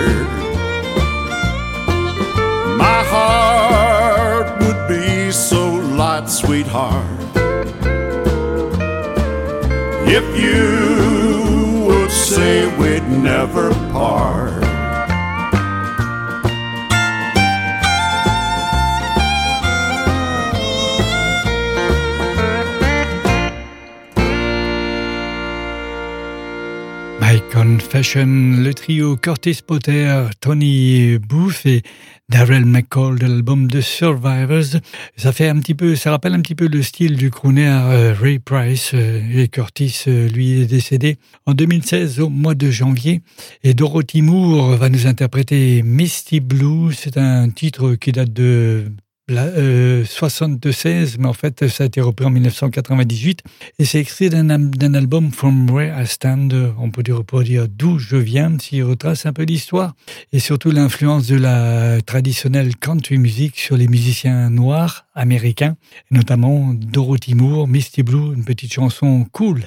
[2.76, 7.04] My heart would be so light, sweetheart,
[10.06, 14.67] if you would say we'd never part.
[28.00, 31.82] Le trio Curtis Potter, Tony Booth et
[32.28, 34.80] Darrell McCall de l'album The Survivors.
[35.16, 38.14] Ça fait un petit peu, ça rappelle un petit peu le style du crooner euh,
[38.14, 38.92] Ray Price.
[38.94, 43.20] euh, et Curtis, euh, lui, est décédé en 2016 au mois de janvier.
[43.64, 46.92] Et Dorothy Moore va nous interpréter Misty Blue.
[46.92, 48.92] C'est un titre qui date de
[49.30, 53.42] euh, 76, mais en fait, ça a été repris en 1998.
[53.78, 56.74] Et c'est extrait d'un album From Where I Stand.
[56.78, 59.94] On peut dire, dire d'où je viens, s'il retrace un peu l'histoire.
[60.32, 65.76] Et surtout l'influence de la traditionnelle country music sur les musiciens noirs américains,
[66.10, 69.64] notamment Dorothy Moore, Misty Blue, une petite chanson cool.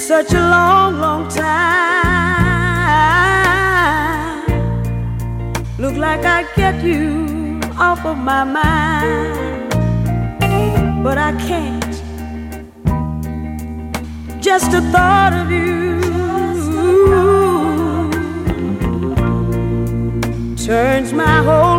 [0.00, 1.50] Such a long, long time.
[5.78, 9.74] Look like I get you off of my mind,
[11.04, 11.84] but I can't.
[14.42, 15.70] Just the thought of you
[20.56, 21.69] turns my whole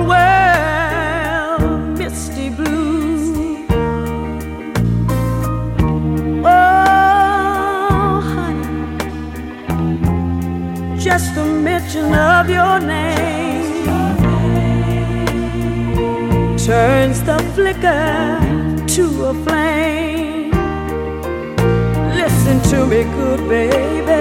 [11.94, 13.86] mention of your name
[16.58, 18.40] turns the flicker
[18.88, 20.52] to a flame.
[22.16, 24.12] Listen to me, good baby.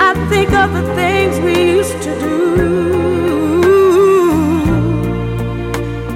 [0.00, 2.36] I think of the things we used to do,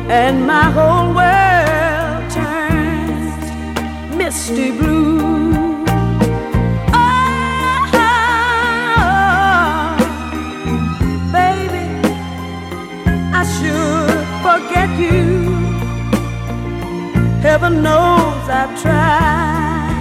[0.09, 3.45] and my whole world turns
[4.17, 4.92] misty blue.
[17.63, 19.93] Heaven knows I've tried.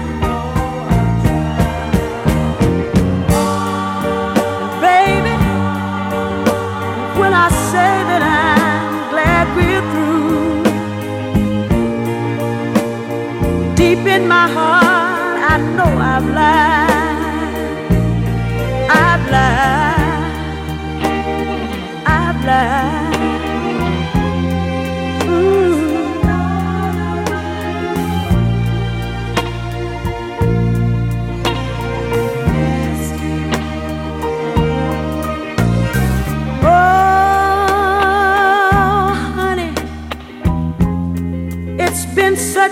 [4.81, 5.35] Baby,
[7.19, 10.63] when I say that I'm glad we're through,
[13.75, 14.90] deep in my heart,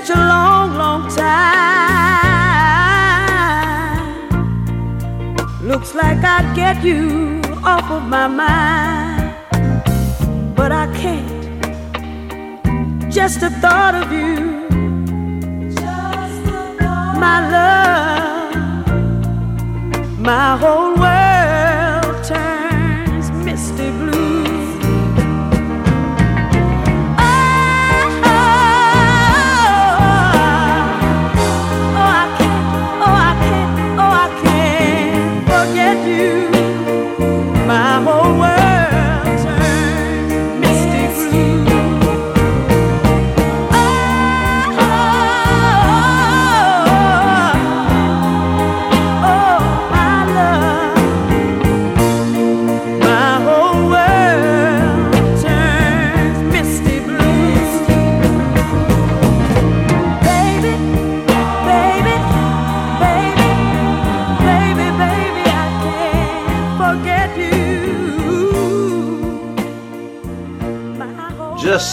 [0.10, 1.30] such a long, long time.
[5.62, 9.36] Looks like I'd get you off of my mind,
[10.55, 11.28] but I can't.
[13.12, 14.68] Just the thought of you,
[17.26, 18.55] my love,
[20.20, 21.18] my whole world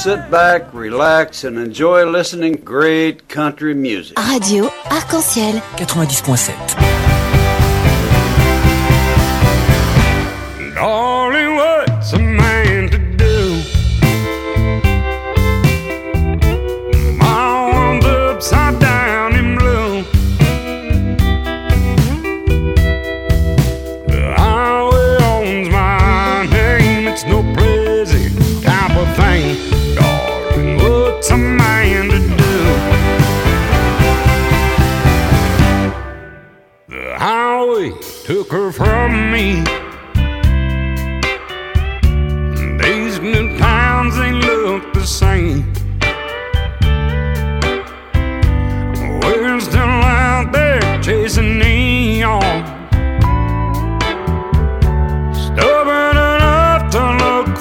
[0.07, 4.17] sit back, relax, and enjoy listening great country music.
[4.21, 6.76] Radio Arc-en-Ciel 90.7.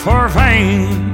[0.05, 1.04] for fame.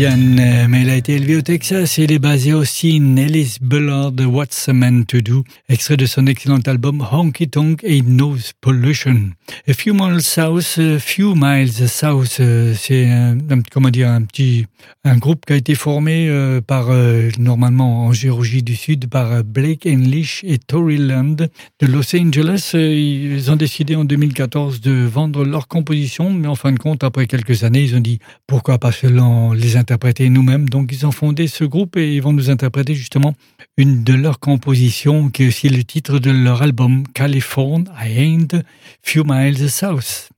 [0.00, 3.16] Euh, mais il a été élevé au Texas et il est basé au Austin.
[3.16, 8.06] Ellis Bullard What's a Man to Do, extrait de son excellent album Honky Tonk Ain't
[8.06, 9.30] No Pollution.
[9.66, 13.38] A few miles south, few miles south, euh, c'est un,
[13.72, 14.66] comment dire un petit
[15.04, 19.42] un groupe qui a été formé euh, par euh, normalement en Géorgie du Sud par
[19.42, 21.36] Blake English et Tory Land
[21.80, 22.70] de Los Angeles.
[22.74, 27.26] Ils ont décidé en 2014 de vendre leurs compositions, mais en fin de compte, après
[27.26, 30.68] quelques années, ils ont dit pourquoi pas seulement les interpréter nous-mêmes.
[30.68, 33.34] Donc ils ont fondé ce groupe et ils vont nous interpréter justement
[33.76, 38.62] une de leurs compositions qui est aussi le titre de leur album California I Ain't
[39.02, 39.47] Few Miles.
[39.50, 40.28] The south.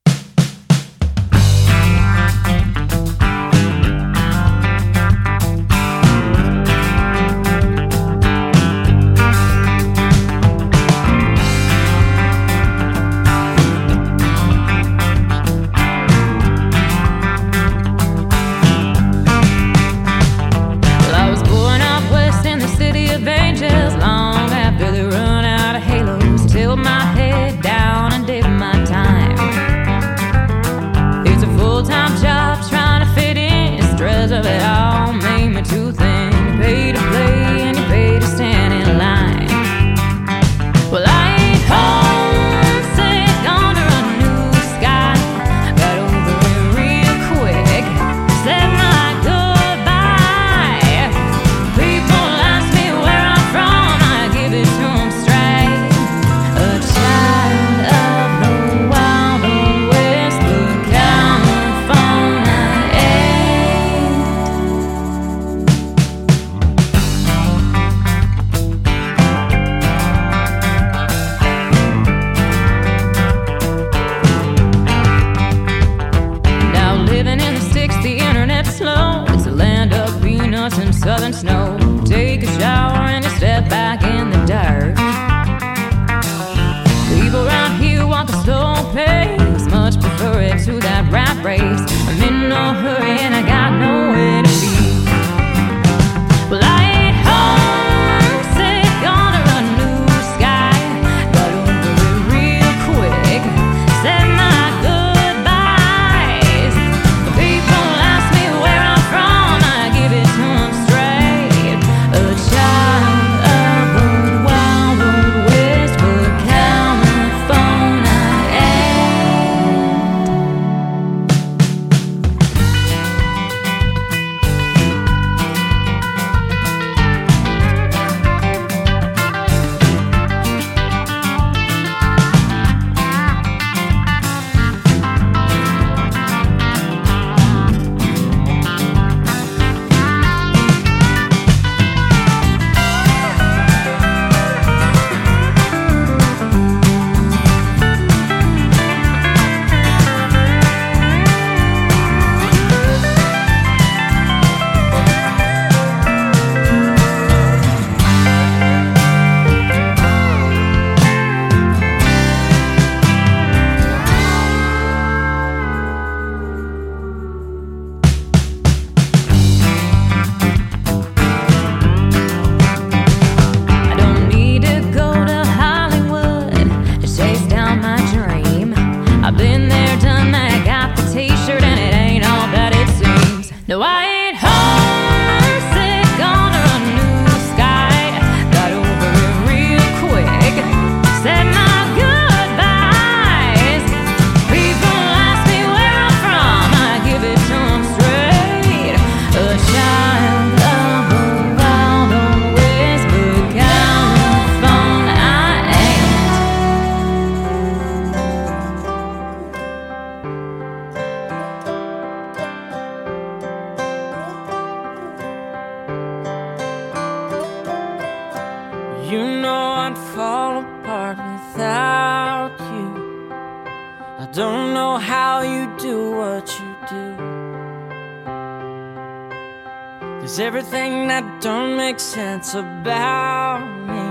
[232.51, 234.03] thoughts about me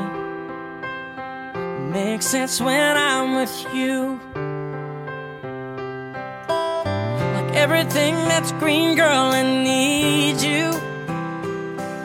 [1.92, 4.20] make sense when I'm with you.
[7.36, 10.72] Like everything that's green, girl, I need you.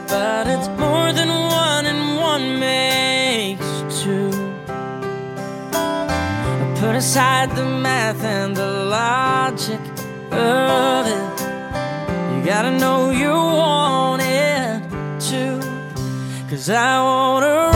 [0.08, 4.30] But it's more than one, and one makes two.
[5.72, 9.80] I put aside the math and the logic
[10.30, 11.40] of it.
[12.32, 14.13] You gotta know you want.
[16.54, 17.73] Cause I wanna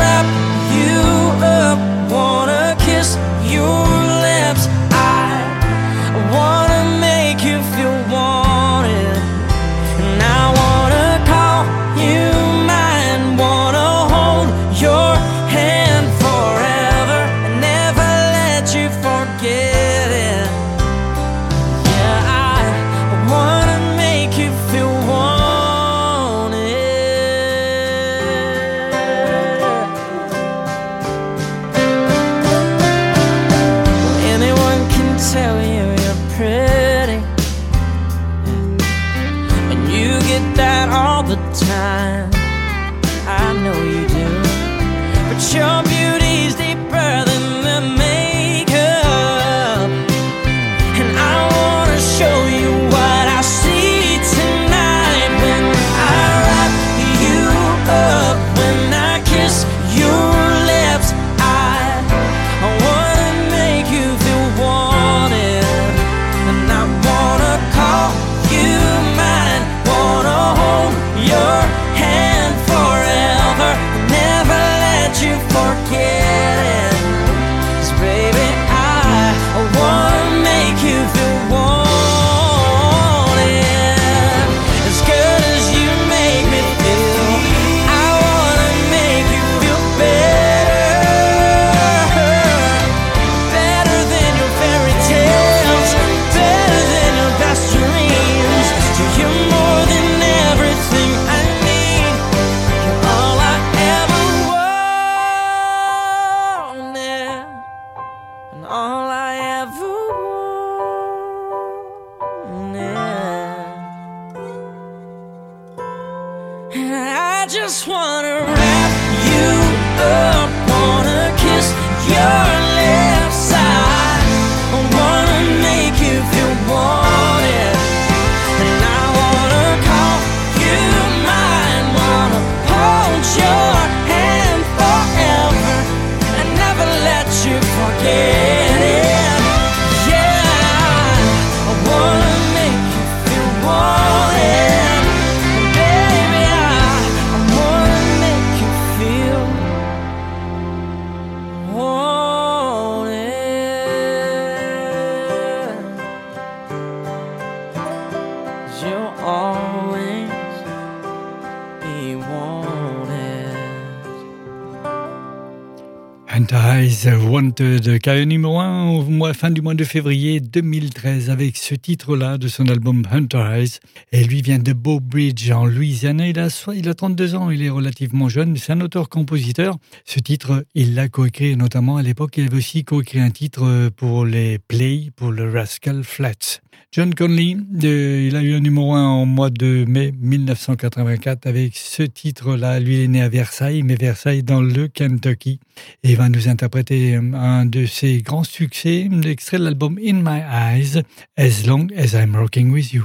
[166.71, 171.75] Hayes Wanted, KE numéro 1 au mois, fin du mois de février 2013 avec ce
[171.75, 173.79] titre-là de son album Hunter Hayes.
[174.13, 176.21] Et lui vient de Bow Bridge en Louisiane.
[176.21, 179.79] Il a, il a 32 ans, il est relativement jeune, c'est un auteur-compositeur.
[180.05, 184.27] Ce titre, il l'a coécrit notamment à l'époque, il avait aussi coécrit un titre pour
[184.27, 186.61] les Play, pour le Rascal Flats.
[186.91, 192.03] John Conley, il a eu un numéro 1 en mois de mai 1984 avec ce
[192.03, 192.81] titre-là.
[192.81, 195.61] Lui est né à Versailles, mais Versailles dans le Kentucky.
[196.03, 200.23] Et il va nous interpréter euh, un de ses grands succès, l'extrait de l'album In
[200.25, 201.03] My Eyes,
[201.37, 203.05] As Long As I'm Rocking With You.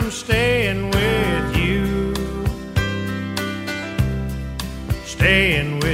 [0.00, 2.14] I'm staying with you.
[5.04, 5.87] Staying with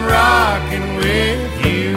[0.00, 1.96] I'm rocking with you.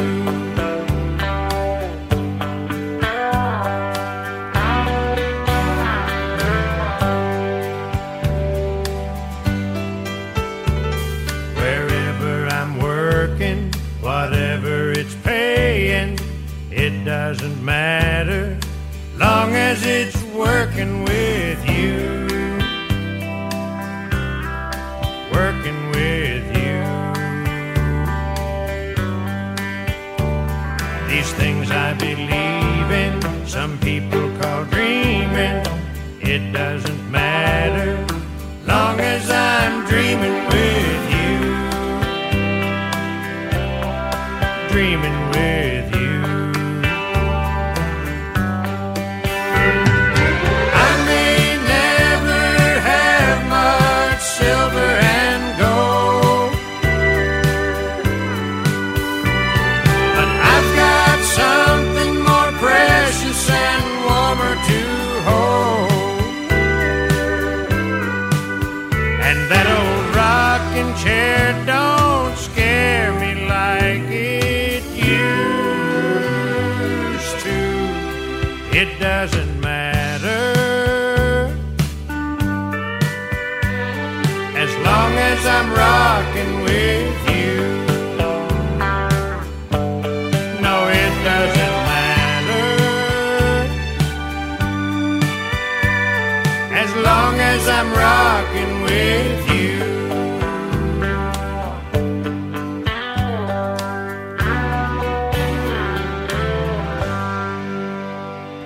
[11.55, 13.71] Wherever I'm working,
[14.01, 16.17] whatever it's paying,
[16.71, 18.57] it doesn't matter,
[19.17, 20.20] long as it's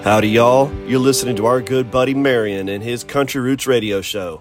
[0.06, 0.72] Howdy, y'all.
[0.86, 4.40] You're listening to our good buddy Marion and his Country Roots radio show.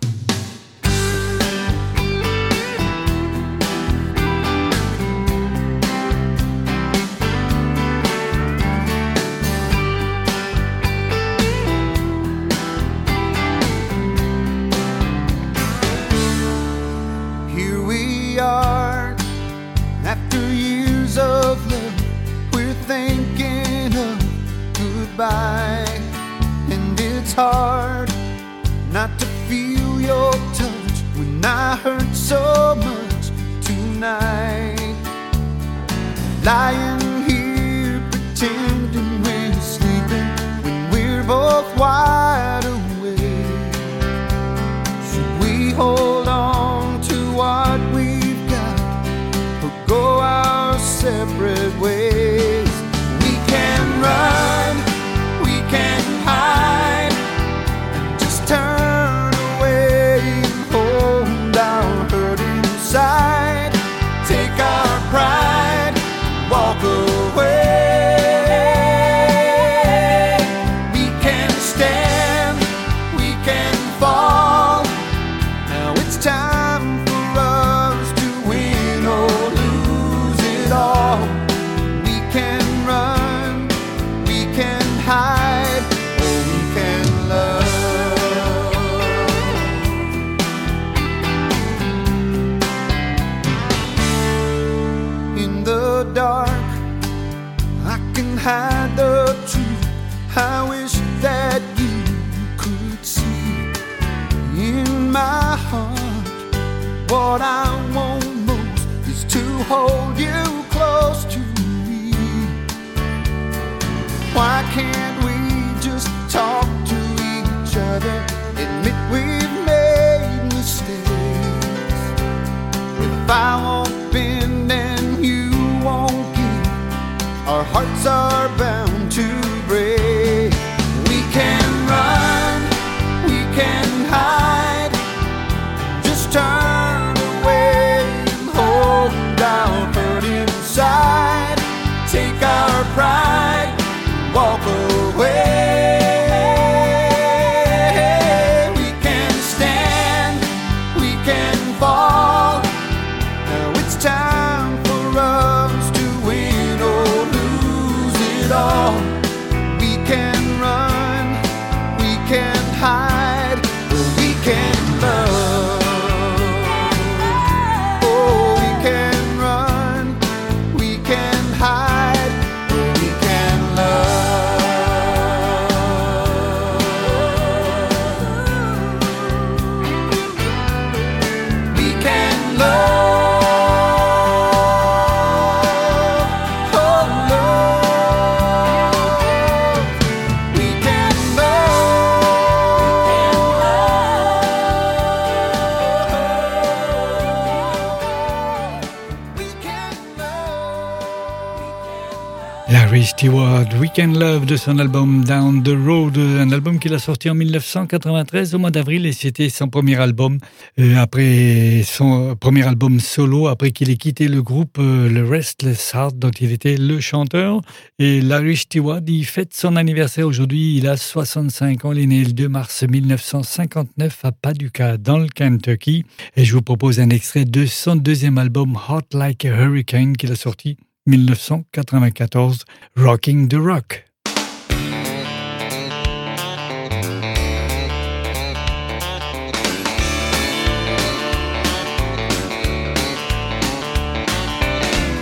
[203.97, 208.57] Weekend Love de son album Down the Road, un album qu'il a sorti en 1993
[208.57, 210.39] au mois d'avril et c'était son premier album
[210.81, 215.93] euh, après son premier album solo après qu'il ait quitté le groupe euh, le Restless
[215.95, 217.61] Heart dont il était le chanteur.
[218.01, 220.27] Et Larry Stewart il fête son anniversaire.
[220.27, 225.19] Aujourd'hui, il a 65 ans, il est né le 2 mars 1959 à Paducah dans
[225.19, 226.05] le Kentucky.
[226.35, 230.33] Et je vous propose un extrait de son deuxième album Hot Like a Hurricane qu'il
[230.33, 232.65] a sorti 1994,
[232.97, 234.05] Rocking the Rock.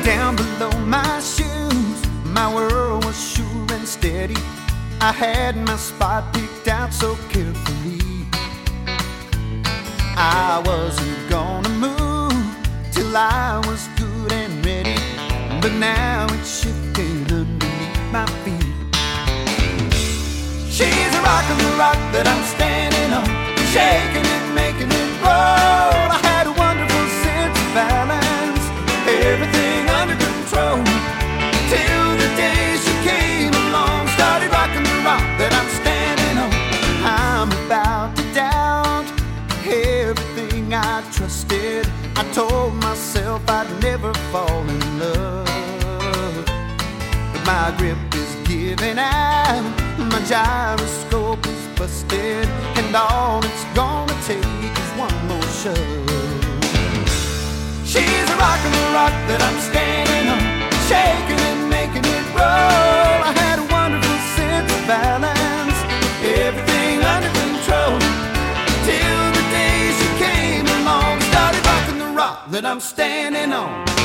[0.04, 4.36] Down below my shoes, my world was sure and steady.
[5.00, 8.24] I had my spot picked out so carefully.
[10.16, 12.56] I wasn't gonna move
[12.92, 13.88] till I was
[15.62, 18.74] but now it's shifting underneath my feet.
[20.68, 23.26] She's a rock on the rock that I'm standing on,
[23.70, 26.31] shaking it, making it roll.
[47.44, 49.62] My grip is giving out,
[49.98, 52.46] my gyroscope is busted,
[52.78, 55.76] and all it's gonna take is one more shove.
[57.84, 60.42] She's a rock and a rock that I'm standing on,
[60.86, 63.18] shaking and making it roll.
[63.26, 65.78] I had a wonderful sense of balance,
[66.22, 67.98] everything under control.
[68.86, 74.01] Till the day she came along, started rocking the rock that I'm standing on.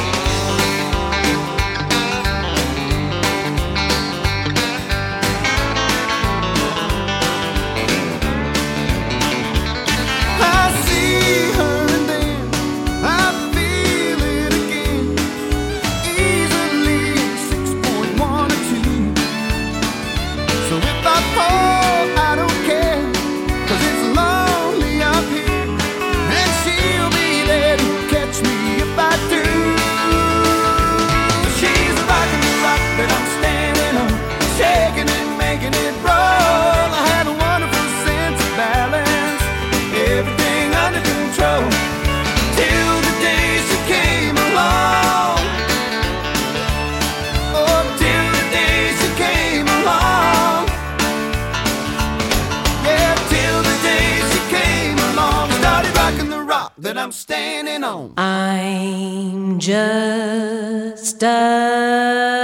[57.88, 58.14] on.
[58.18, 62.37] I'm just a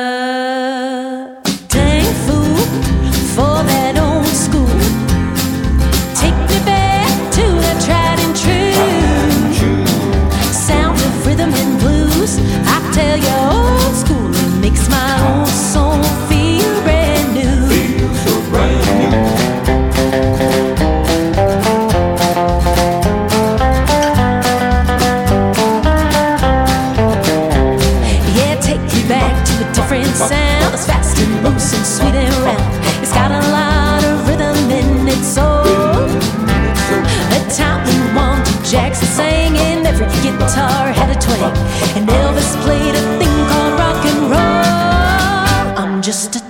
[40.22, 41.56] guitar had a twang,
[41.96, 45.78] and Elvis played a thing called rock and roll.
[45.78, 46.43] I'm just a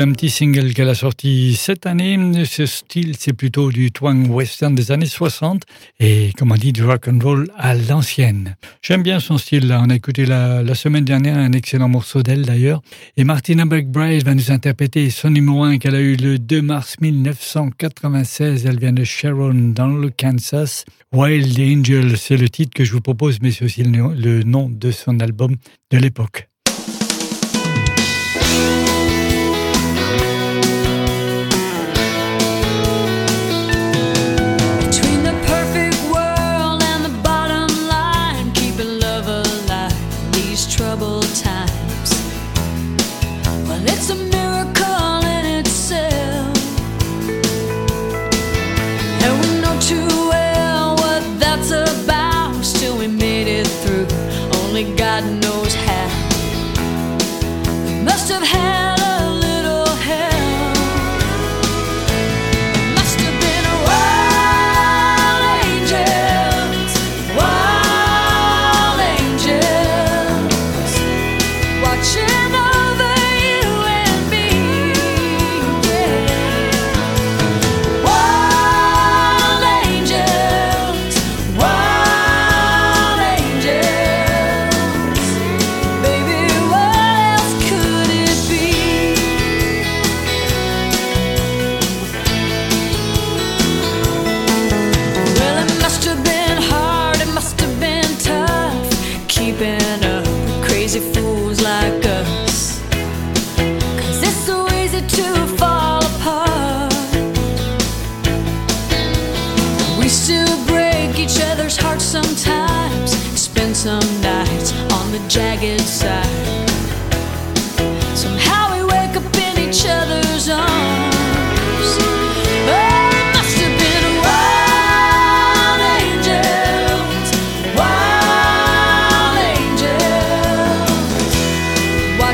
[0.00, 2.18] Un petit single qu'elle a sorti cette année.
[2.46, 5.64] Ce style, c'est plutôt du twang western des années 60
[5.98, 8.56] et, comme on dit, du rock and roll à l'ancienne.
[8.80, 9.66] J'aime bien son style.
[9.66, 9.82] Là.
[9.84, 12.80] On a écouté la, la semaine dernière un excellent morceau d'elle d'ailleurs.
[13.18, 16.96] Et Martina McBride va nous interpréter son numéro 1 qu'elle a eu le 2 mars
[17.02, 18.64] 1996.
[18.64, 20.86] Elle vient de Sharon dans le Kansas.
[21.12, 24.92] Wild Angel, c'est le titre que je vous propose, mais c'est aussi le nom de
[24.92, 25.56] son album
[25.90, 26.49] de l'époque.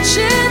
[0.06, 0.45] Watching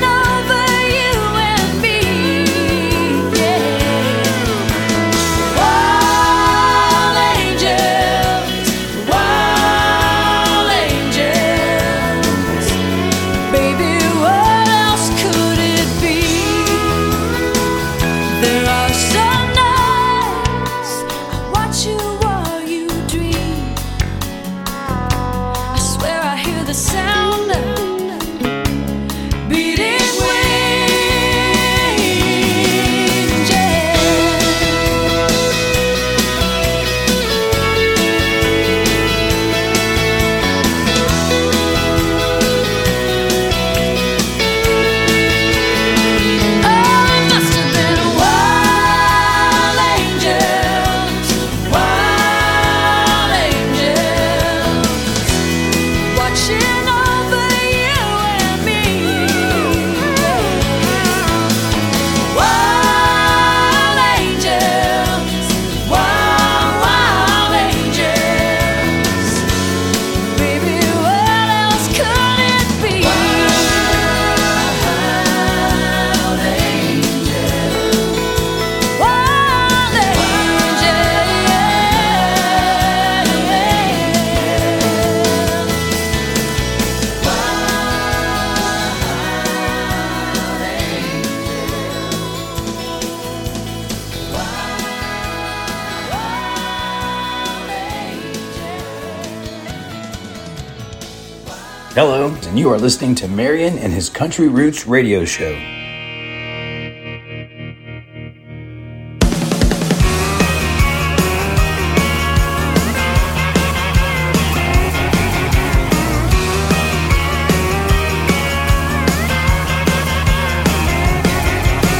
[102.65, 105.53] you are listening to Marion and his Country Roots radio show.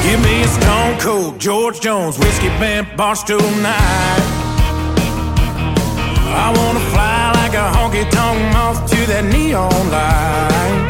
[0.01, 4.35] Give me a stone cold George Jones whiskey bent barstool night.
[6.37, 6.94] I wanna
[8.06, 10.88] honky tonk moth to that neon light.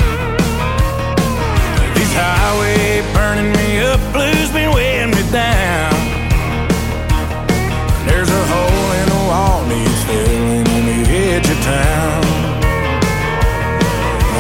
[1.95, 5.93] This highway burning me up, blues been weighing me down.
[8.05, 12.23] There's a hole in the wall needs filling on the edge of town.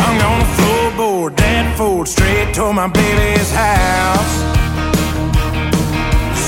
[0.05, 4.35] I'm gonna floorboard that Ford straight to my baby's house.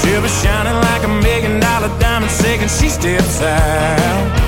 [0.01, 4.46] She'll be shining like a million dollar diamond second she steps out.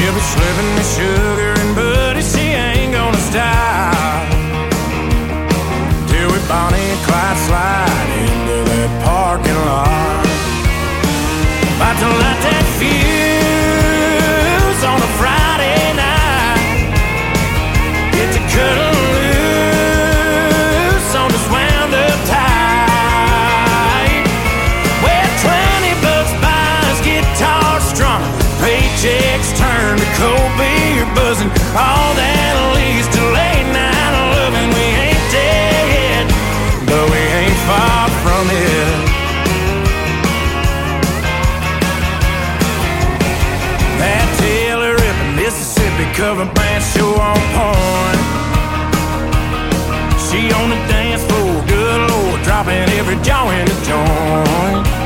[0.00, 4.28] She'll be slipping me sugar and buddy, she ain't gonna stop.
[6.08, 10.24] Till we Bonnie and Clyde slide into that parking lot.
[11.76, 13.12] About to light that fuse
[14.88, 16.96] on a Friday night.
[18.16, 18.89] Get to cuddle
[30.20, 31.48] cold beer buzzing.
[31.72, 34.68] All that leads to late night loving.
[34.76, 36.24] We ain't dead,
[36.84, 38.92] but we ain't far from it.
[43.96, 48.20] That Taylor ripping Mississippi cover band show on point.
[50.28, 54.99] She on the dance floor, good lord, dropping every jaw in the joint.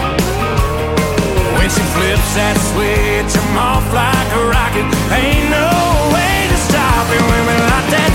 [1.75, 4.87] She flips that switch, I'm off like a rocket.
[5.11, 5.71] Ain't no
[6.15, 8.14] way to stop it we light that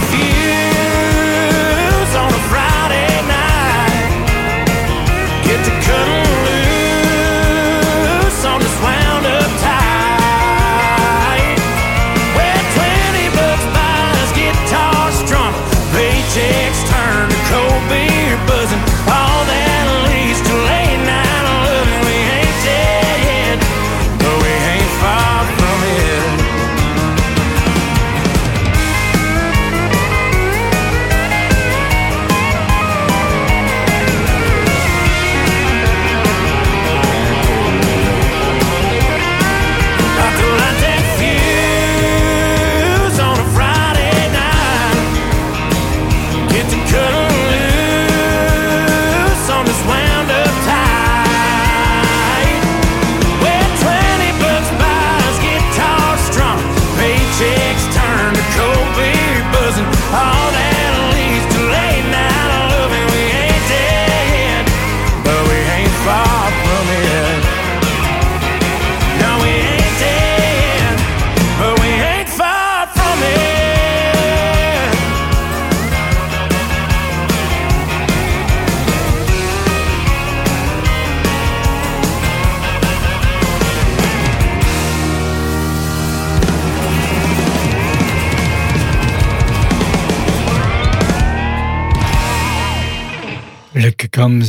[94.19, 94.43] Comes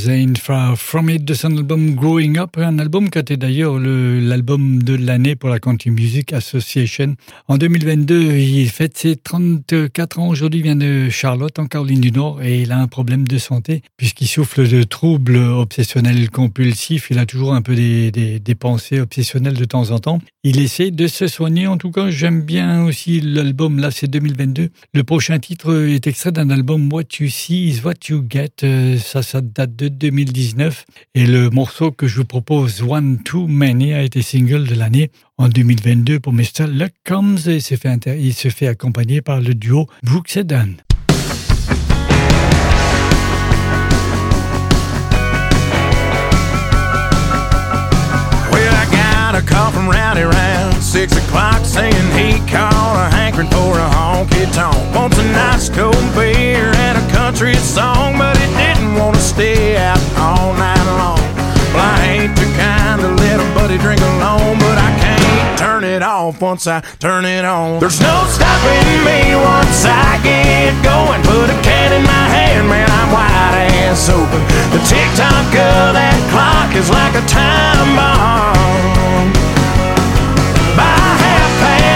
[0.75, 4.83] From It de son album Growing Up, un album qui a été d'ailleurs le- l'album
[4.83, 7.15] de l'année pour la Country Music Association.
[7.47, 10.27] En 2022, il fête ses 34 ans.
[10.29, 13.39] Aujourd'hui, il vient de Charlotte, en Caroline du Nord, et il a un problème de
[13.39, 17.07] santé puisqu'il souffle de troubles obsessionnels compulsifs.
[17.13, 20.21] Il a toujours un peu des, des- pensées obsessionnelles de temps en temps.
[20.43, 21.69] Il essaie de se soigner.
[21.69, 23.79] En tout cas, j'aime bien aussi l'album.
[23.79, 24.71] Là, c'est 2022.
[24.95, 28.65] Le prochain titre est extrait d'un album What You See is What You Get.
[28.65, 30.85] Euh, Ça, ça de 2019.
[31.15, 35.11] Et le morceau que je vous propose, One Too Many, a été single de l'année
[35.39, 36.66] en 2022 pour Mr.
[36.69, 38.35] Luck Comes et se fait, il
[38.66, 40.45] accompagner par le duo Brooks et
[50.81, 54.77] six o'clock saying he caught a hankering for a honky tonk.
[54.94, 59.77] Wants a nice cold beer and a country song, but he didn't want to stay
[59.77, 61.20] out all night long.
[61.73, 65.85] Well, I ain't too kind to let a buddy drink alone, but I can't turn
[65.85, 67.78] it off once I turn it on.
[67.78, 71.23] There's no stopping me once I get going.
[71.23, 74.43] Put a can in my hand, man, I'm wide ass open.
[74.74, 78.51] The tick tock of that clock is like a time bomb.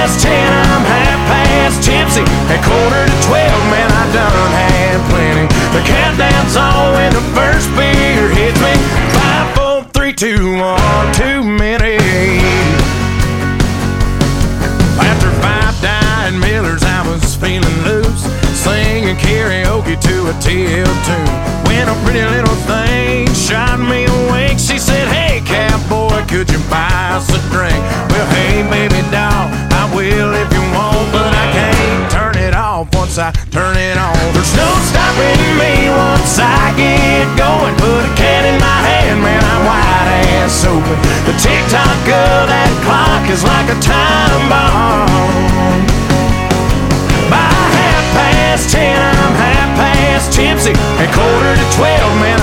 [0.04, 2.20] Past ten, I'm half past tipsy.
[2.52, 5.48] At quarter to twelve, man, I done had plenty.
[5.72, 8.76] The countdown's on when the first beer hits me.
[9.16, 11.96] Five, four, three, two, one, too many.
[15.00, 21.32] After five dying Millers, I was feeling loose, singing karaoke to a TL tune.
[21.64, 25.33] When a pretty little thing shot me awake, she said, Hey,
[26.34, 27.78] could you buy us a drink?
[28.10, 32.90] Well, hey, baby doll, I will if you want, but I can't turn it off
[32.90, 34.18] once I turn it on.
[34.34, 37.78] There's no stopping me once I get going.
[37.78, 40.10] Put a can in my hand, man, I'm wide
[40.42, 40.98] ass open.
[41.22, 45.86] The tick tock of that clock is like a time bomb.
[47.30, 50.74] By half past ten, I'm half past tipsy.
[50.98, 52.33] At quarter to twelve, man,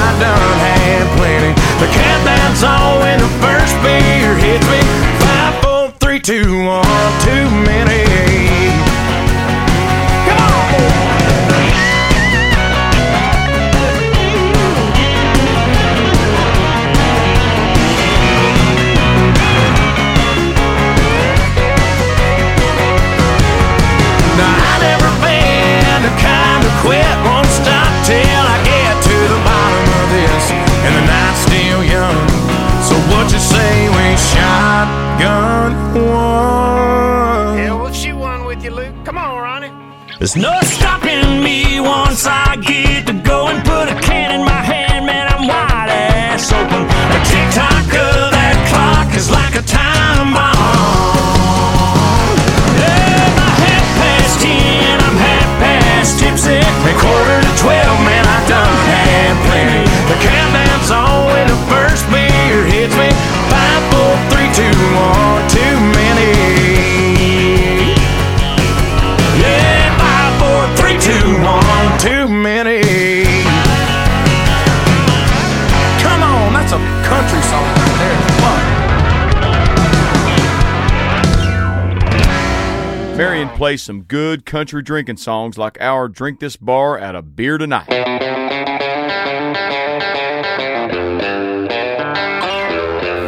[83.72, 87.88] Plays some good country drinking songs like our Drink This Bar Outta Beer Tonight.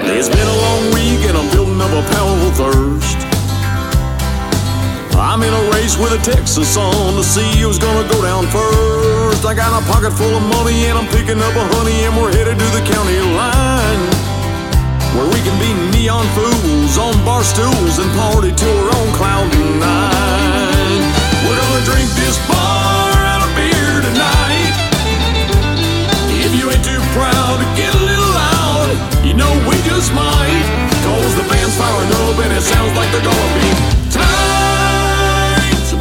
[0.04, 3.20] It's been a long week and I'm building up a powerful thirst.
[5.16, 9.46] I'm in a race with a Texas on to see who's gonna go down first.
[9.46, 12.34] I got a pocket full of money and I'm picking up a honey and we're
[12.34, 14.33] headed to the county line.
[15.14, 19.46] Where we can be neon fools on bar stools and party to our own cloud
[19.78, 21.02] nine.
[21.46, 24.74] We're gonna drink this bar out of beer tonight.
[26.42, 28.90] If you ain't too proud to get a little loud,
[29.24, 30.66] you know we just might.
[31.06, 33.93] Cause the band's firing up and it sounds like they're gonna be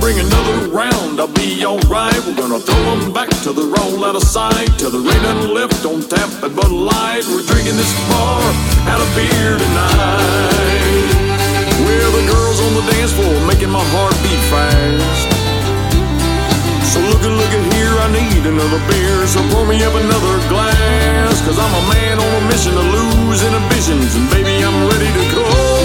[0.02, 2.18] bring another round, I'll be alright.
[2.26, 4.66] We're gonna throw them back to the roll out of sight.
[4.74, 7.22] Till the rain done left on tap at Bud Light.
[7.30, 8.42] We're drinking this bar
[8.90, 11.06] out of beer tonight.
[11.86, 15.30] We're the girls on the dance floor making my heart beat fast.
[16.90, 19.22] So look at, look at here, I need another beer.
[19.30, 21.38] So pour me up another glass.
[21.46, 24.18] Cause I'm a man on a mission to lose inhibitions.
[24.18, 25.81] And baby, I'm ready to go.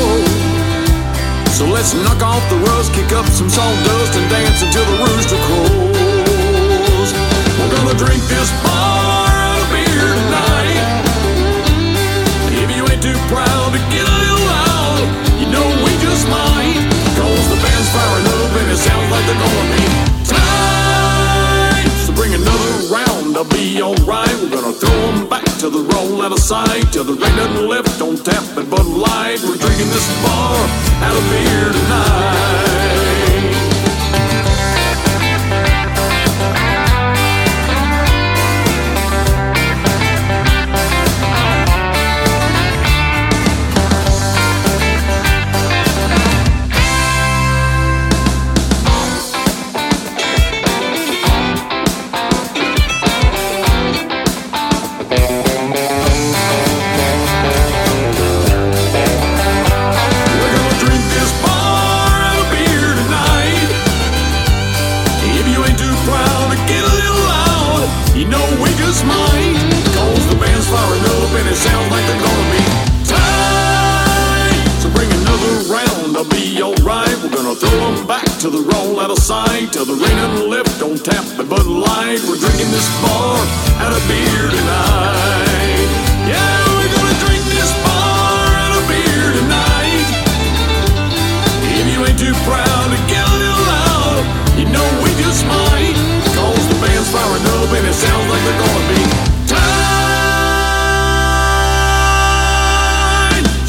[1.57, 5.41] So let's knock off the rust, kick up some sawdust, and dance until the rooster
[5.49, 7.09] crows.
[7.57, 10.77] We're gonna drink this bar of beer tonight.
[12.61, 15.01] If you ain't too proud to get a little loud,
[15.41, 16.77] you know we just might.
[17.17, 20.06] Cause the band's firing up and it sounds like they're gonna be
[23.38, 24.34] gonna be alright.
[24.41, 26.91] We're gonna throw them back to the roll out of sight.
[26.91, 29.39] Till the rain doesn't lift on tap it, Bud Light.
[29.43, 30.55] We're drinking this bar
[31.03, 32.97] out of beer tonight.
[79.77, 82.17] Till the rain doesn't lift, don't tap the Bud Light.
[82.25, 83.37] We're drinking this bar
[83.77, 85.85] out of beer tonight.
[86.25, 90.09] Yeah, we're gonna drink this bar out of beer tonight.
[91.77, 94.25] If you ain't too proud to get a little loud,
[94.57, 95.93] you know we just might.
[96.33, 99.05] Cause the band's firing up and it sounds like they're gonna be
[99.45, 99.61] tight.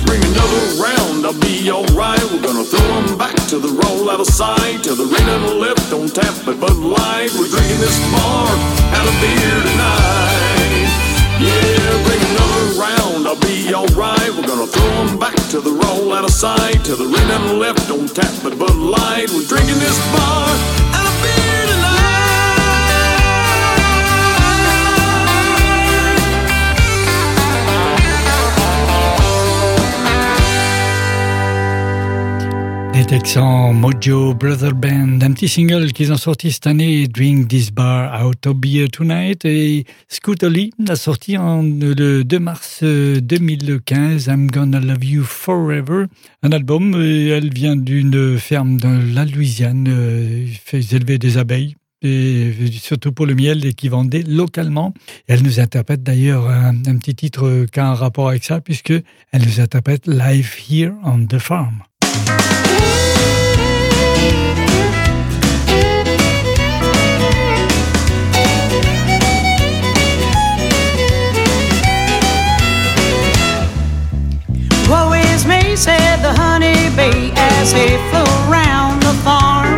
[0.08, 2.24] Bring another round, I'll be alright.
[2.32, 4.80] We're gonna throw them back to the roll out of sight.
[4.88, 5.57] Till the rain lift, don't
[6.20, 7.30] tap but Bud Light.
[7.38, 8.50] We're drinking this bar
[8.98, 10.90] out of beer tonight.
[11.38, 14.30] Yeah, bring another round, I'll be alright.
[14.34, 16.84] We're gonna throw them back to the roll out of sight.
[16.84, 19.30] Till the rain doesn't lift, don't tap but Bud Light.
[19.30, 20.87] We're drinking this bar
[33.10, 37.70] Les Texans Mojo Brother Band, un petit single qu'ils ont sorti cette année, Drink This
[37.70, 43.18] Bar Out of Beer Tonight, et Scooter Lee a sorti en, le 2 mars euh,
[43.22, 46.04] 2015, I'm Gonna Love You Forever,
[46.42, 51.76] un album, euh, elle vient d'une ferme dans la Louisiane, euh, fait élever des abeilles,
[52.02, 54.92] et surtout pour le miel et qui vendait localement.
[55.28, 58.60] Elle nous interprète d'ailleurs un, un petit titre euh, qui a un rapport avec ça,
[58.60, 61.82] puisque elle nous interprète Live Here on the Farm.
[75.78, 76.32] Said the
[77.36, 79.76] as he flew around the farm.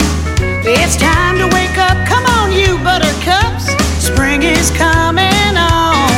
[0.65, 3.77] It's time to wake up, come on, you buttercups.
[4.03, 6.11] Spring is coming on.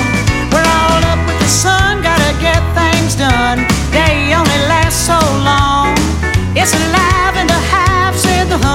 [0.53, 3.67] We're all up with the sun, gotta get things done.
[4.33, 4.59] Only
[4.95, 5.97] so long.
[6.55, 7.12] It's a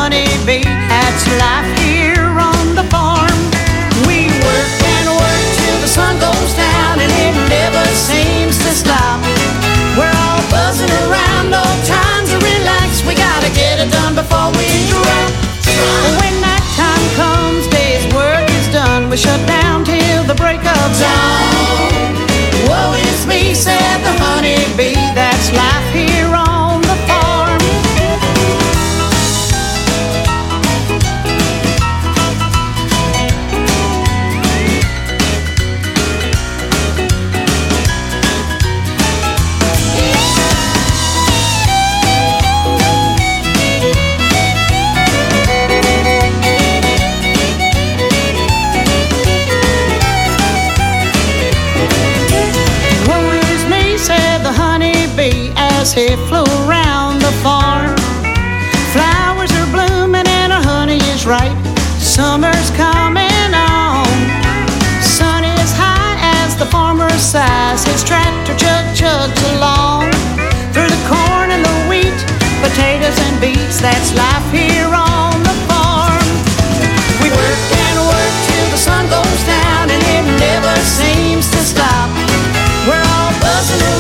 [0.07, 0.63] said the honeybee.
[0.87, 3.39] That's life here on the farm.
[4.07, 9.19] We work and work till the sun goes down, and it never seems to stop.
[9.97, 13.03] We're all buzzing around, no time to relax.
[13.03, 15.29] We gotta get it done before we drop.
[16.23, 19.09] When that time comes, day's work is done.
[19.09, 22.15] We shut down till the break of dawn.
[22.69, 24.95] Woe is me, said the honeybee.
[25.15, 26.46] That's life here on
[55.87, 57.95] as he flew around the farm.
[58.91, 61.63] Flowers are blooming and our honey is ripe.
[61.99, 64.07] Summer's coming on.
[64.99, 67.85] Sun is high as the farmer sighs.
[67.85, 70.11] His tractor chug chugs along.
[70.73, 72.19] Through the corn and the wheat,
[72.59, 73.79] potatoes and beets.
[73.79, 76.27] That's life here on the farm.
[77.23, 82.11] We work and work till the sun goes down and it never seems to stop.
[82.87, 83.96] We're all buzzing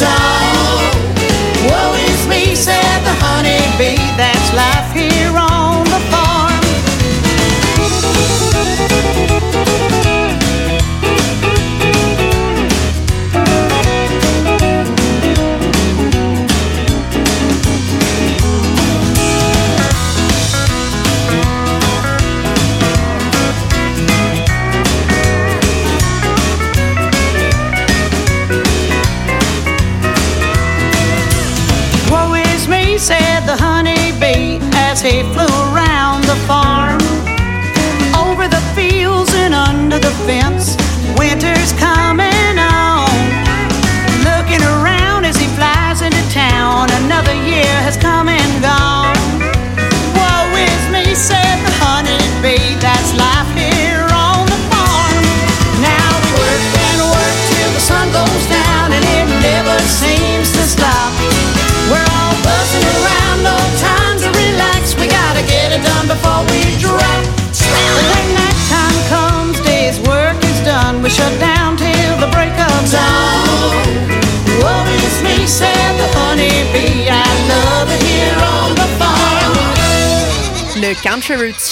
[0.00, 0.37] break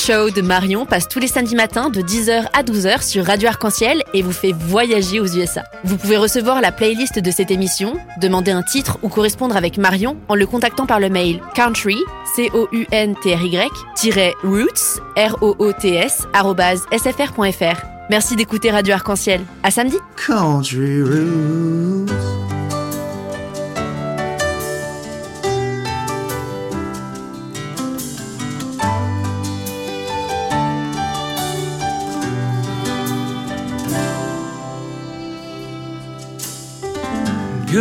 [0.06, 4.04] Show de Marion passe tous les samedis matins de 10h à 12h sur Radio Arc-en-Ciel
[4.14, 5.64] et vous fait voyager aux USA.
[5.82, 10.16] Vous pouvez recevoir la playlist de cette émission, demander un titre ou correspondre avec Marion
[10.28, 11.98] en le contactant par le mail country,
[12.36, 13.58] c o u n t r y
[14.44, 17.84] roots r o o t s arobase sfr.fr.
[18.08, 19.40] Merci d'écouter Radio Arc-en-Ciel.
[19.64, 19.96] À samedi.
[20.24, 22.55] Country Roots.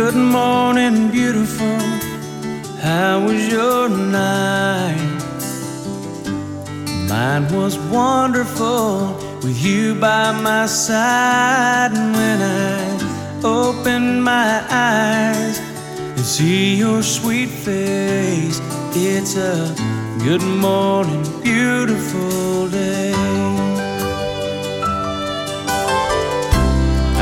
[0.02, 1.78] Good morning, beautiful.
[2.82, 5.22] How was your night?
[7.08, 11.92] Mine was wonderful with you by my side.
[11.94, 18.60] And when I open my eyes and see your sweet face,
[18.92, 19.74] it's a
[20.22, 23.14] good morning, beautiful day.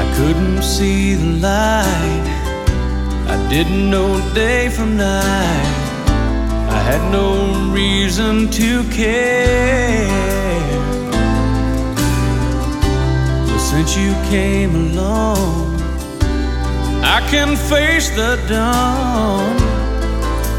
[0.02, 2.33] I couldn't see the light.
[3.26, 5.80] I didn't know day from night.
[6.70, 10.08] I had no reason to care.
[13.46, 15.80] But since you came along,
[17.02, 19.56] I can face the dawn.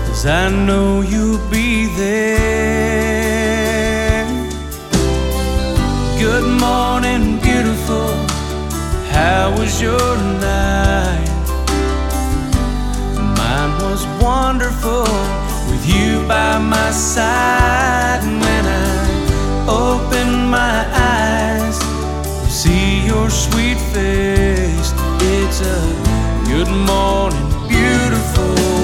[0.08, 3.46] Cause I know you'll be there.
[6.18, 8.10] Good morning, beautiful.
[9.12, 11.35] How was your night?
[13.96, 15.08] Was wonderful
[15.72, 18.20] with you by my side.
[18.24, 21.80] And when I open my eyes,
[22.44, 24.92] to see your sweet face.
[25.22, 25.80] It's a
[26.46, 28.75] good morning, beautiful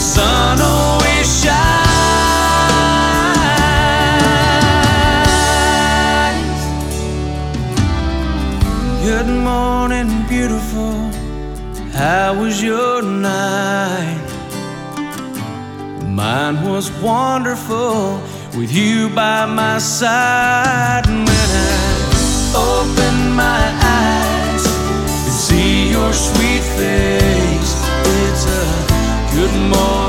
[0.00, 1.60] sun always shines.
[9.04, 10.94] Good morning, beautiful.
[11.92, 14.28] How was your night?
[16.06, 18.20] Mine was wonderful
[18.56, 21.06] with you by my side.
[21.06, 21.80] When I
[22.54, 24.64] open my eyes
[25.50, 27.19] see your sweet face,
[29.52, 29.99] good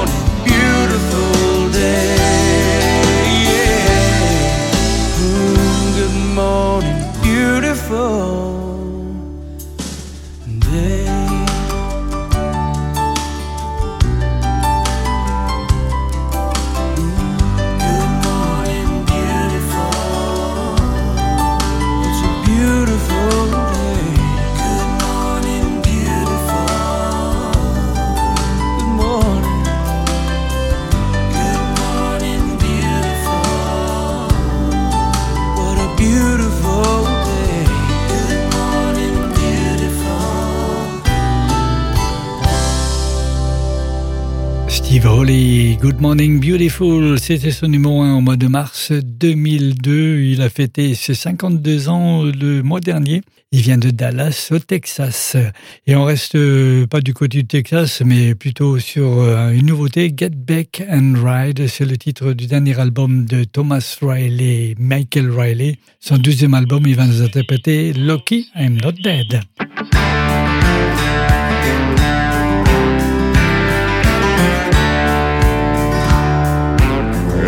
[45.22, 50.20] Hawley, Good Morning Beautiful, c'était son numéro 1 au mois de mars 2002.
[50.20, 53.22] Il a fêté ses 52 ans le mois dernier.
[53.52, 55.38] Il vient de Dallas, au Texas.
[55.86, 60.12] Et on reste euh, pas du côté du Texas, mais plutôt sur euh, une nouveauté,
[60.18, 61.68] Get Back and Ride.
[61.68, 65.78] C'est le titre du dernier album de Thomas Riley, Michael Riley.
[66.00, 69.42] Son deuxième album, il va nous interpréter Lucky I'm Not Dead.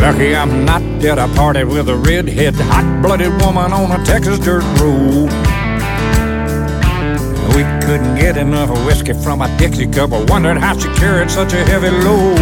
[0.03, 1.17] Lucky I'm not dead.
[1.17, 5.31] I party with a redhead, hot-blooded woman on a Texas dirt road.
[7.55, 10.11] We couldn't get enough whiskey from a Dixie cup.
[10.11, 12.35] I wondered how she carried such a heavy load.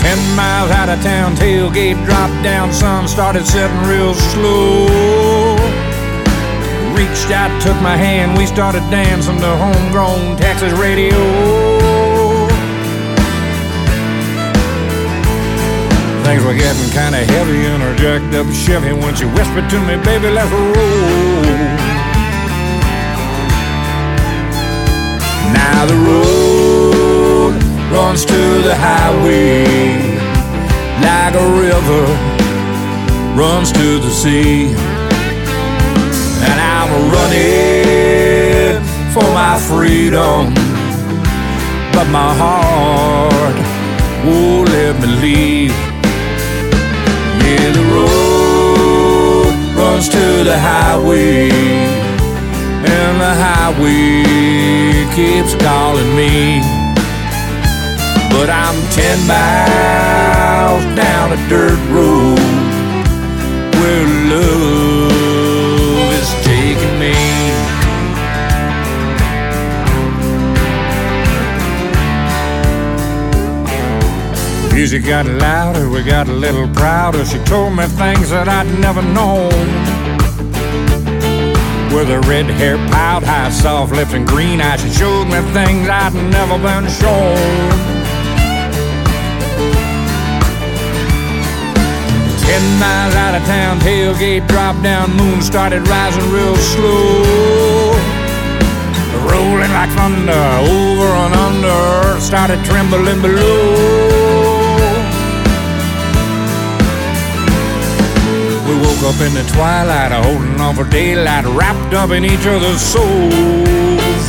[0.00, 5.56] Ten miles out of town, tailgate dropped down, sun started setting real slow.
[6.96, 12.03] Reached out, took my hand, we started dancing to homegrown Texas radio.
[16.24, 19.96] Things were getting kinda heavy in her jacked up Chevy when she whispered to me,
[20.02, 20.74] baby, let's roll.
[25.52, 30.14] Now the road runs to the highway
[31.02, 32.06] like a river
[33.34, 34.68] runs to the sea.
[36.48, 38.82] And I'm running
[39.12, 40.54] for my freedom,
[41.92, 43.56] but my heart
[44.24, 45.93] won't let me leave.
[47.56, 56.60] The road runs to the highway, and the highway keeps calling me.
[58.30, 62.38] But I'm ten miles down a dirt road
[63.78, 64.83] where love
[74.84, 77.24] Music got louder, we got a little prouder.
[77.24, 79.48] She told me things that I'd never known.
[81.88, 85.88] With her red hair piled high, soft lips and green eyes, she showed me things
[85.88, 87.40] I'd never been shown.
[92.44, 97.96] Ten miles out of town, tailgate dropped down, moon started rising real slow.
[99.32, 103.93] Rolling like thunder, over and under, started trembling below.
[109.04, 114.24] Up in the twilight, holding on for daylight, wrapped up in each other's souls.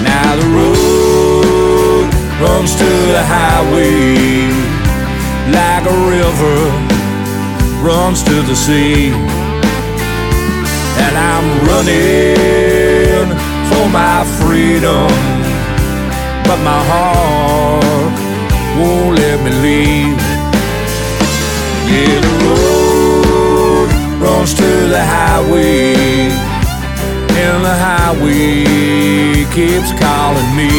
[0.00, 2.08] Now the road
[2.40, 4.48] runs to the highway
[5.52, 6.58] like a river
[7.84, 9.12] runs to the sea.
[11.04, 13.28] And I'm running
[13.68, 15.08] for my freedom,
[16.48, 18.16] but my heart
[18.78, 20.25] won't let me leave.
[21.88, 23.88] Yeah, the road
[24.20, 25.94] runs to the highway,
[27.44, 30.74] and the highway keeps calling me.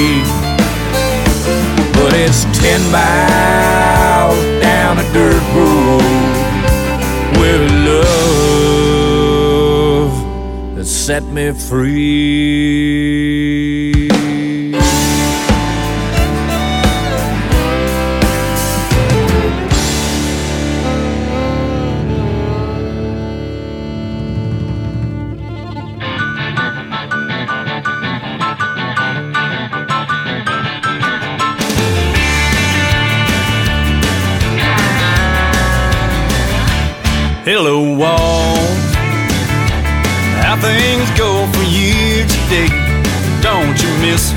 [1.93, 6.03] But it's ten miles down a dirt road
[7.39, 8.67] where love
[10.75, 12.97] has set me free.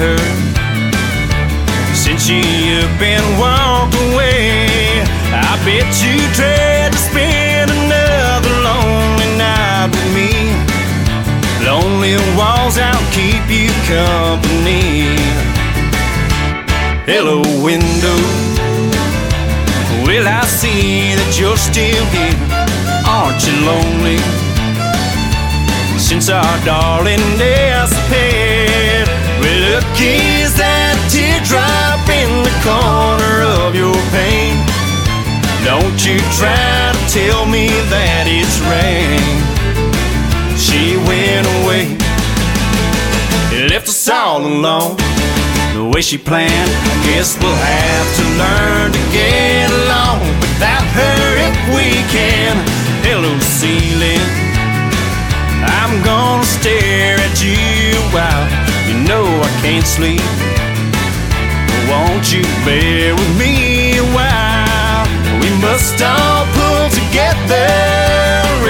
[0.00, 0.18] Her?
[1.94, 2.40] Since you
[2.80, 10.32] up and walked away, I bet you tried to spend another lonely night with me.
[11.68, 15.20] Lonely walls out keep you company.
[17.04, 18.20] Hello, window.
[20.06, 22.38] Will I see that you're still here?
[23.06, 24.18] Aren't you lonely?
[25.98, 28.99] Since our darling disappeared,
[30.00, 34.56] is that teardrop in the corner of your pain?
[35.64, 39.20] Don't you try to tell me that it's rain.
[40.56, 41.96] She went away,
[43.68, 44.96] left us all alone.
[45.74, 51.20] The way she planned, I guess we'll have to learn to get along without her
[51.48, 52.56] if we can.
[53.04, 54.24] Hello, ceiling.
[55.62, 58.59] I'm gonna stare at you while
[59.10, 60.22] know I can't sleep.
[61.90, 65.04] Won't you bear with me a while?
[65.42, 67.66] We must all pull together,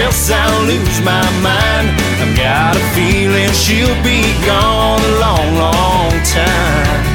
[0.01, 1.89] else I'll lose my mind.
[2.23, 7.10] I've got a feeling she'll be gone a long, long time.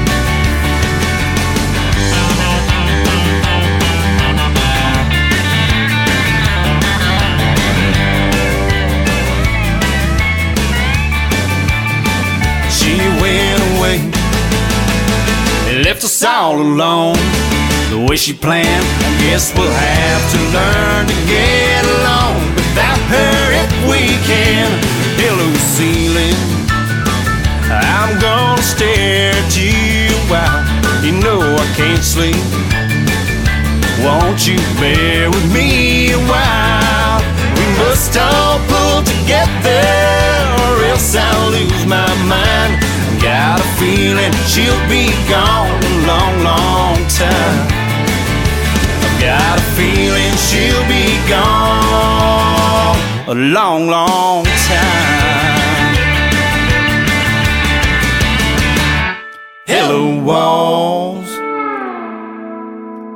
[16.06, 17.18] All alone.
[17.90, 23.38] The way she planned, I guess we'll have to learn to get along without her
[23.66, 24.70] if we can.
[25.18, 26.38] Hello, ceiling.
[27.66, 30.62] I'm gonna stare at you while
[31.04, 32.38] you know I can't sleep.
[34.06, 37.18] Won't you bear with me a while?
[37.58, 39.82] We must all pull together,
[40.70, 42.78] or else I'll lose my mind.
[43.24, 47.68] Got a feeling she'll be gone a long, long time.
[49.04, 52.98] I've got a feeling she'll be gone
[53.28, 55.96] a long, long time.
[59.66, 60.65] Hello, walls.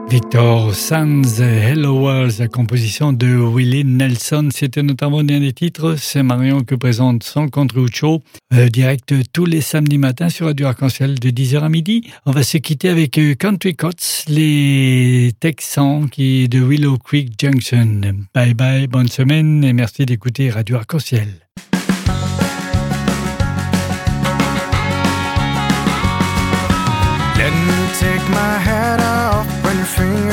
[0.09, 5.97] Victor Sands, Hello World, la composition de Willie Nelson, c'était notamment un des titres.
[5.99, 7.47] C'est Marion qui présente son
[7.93, 8.23] show,
[8.53, 12.09] euh, direct tous les samedis matins sur Radio Arc-en-Ciel de 10h à midi.
[12.25, 18.01] On va se quitter avec euh, Country Cots, les Texans qui de Willow Creek Junction.
[18.33, 21.29] Bye bye, bonne semaine et merci d'écouter Radio Arc-en-Ciel.
[29.99, 30.28] Run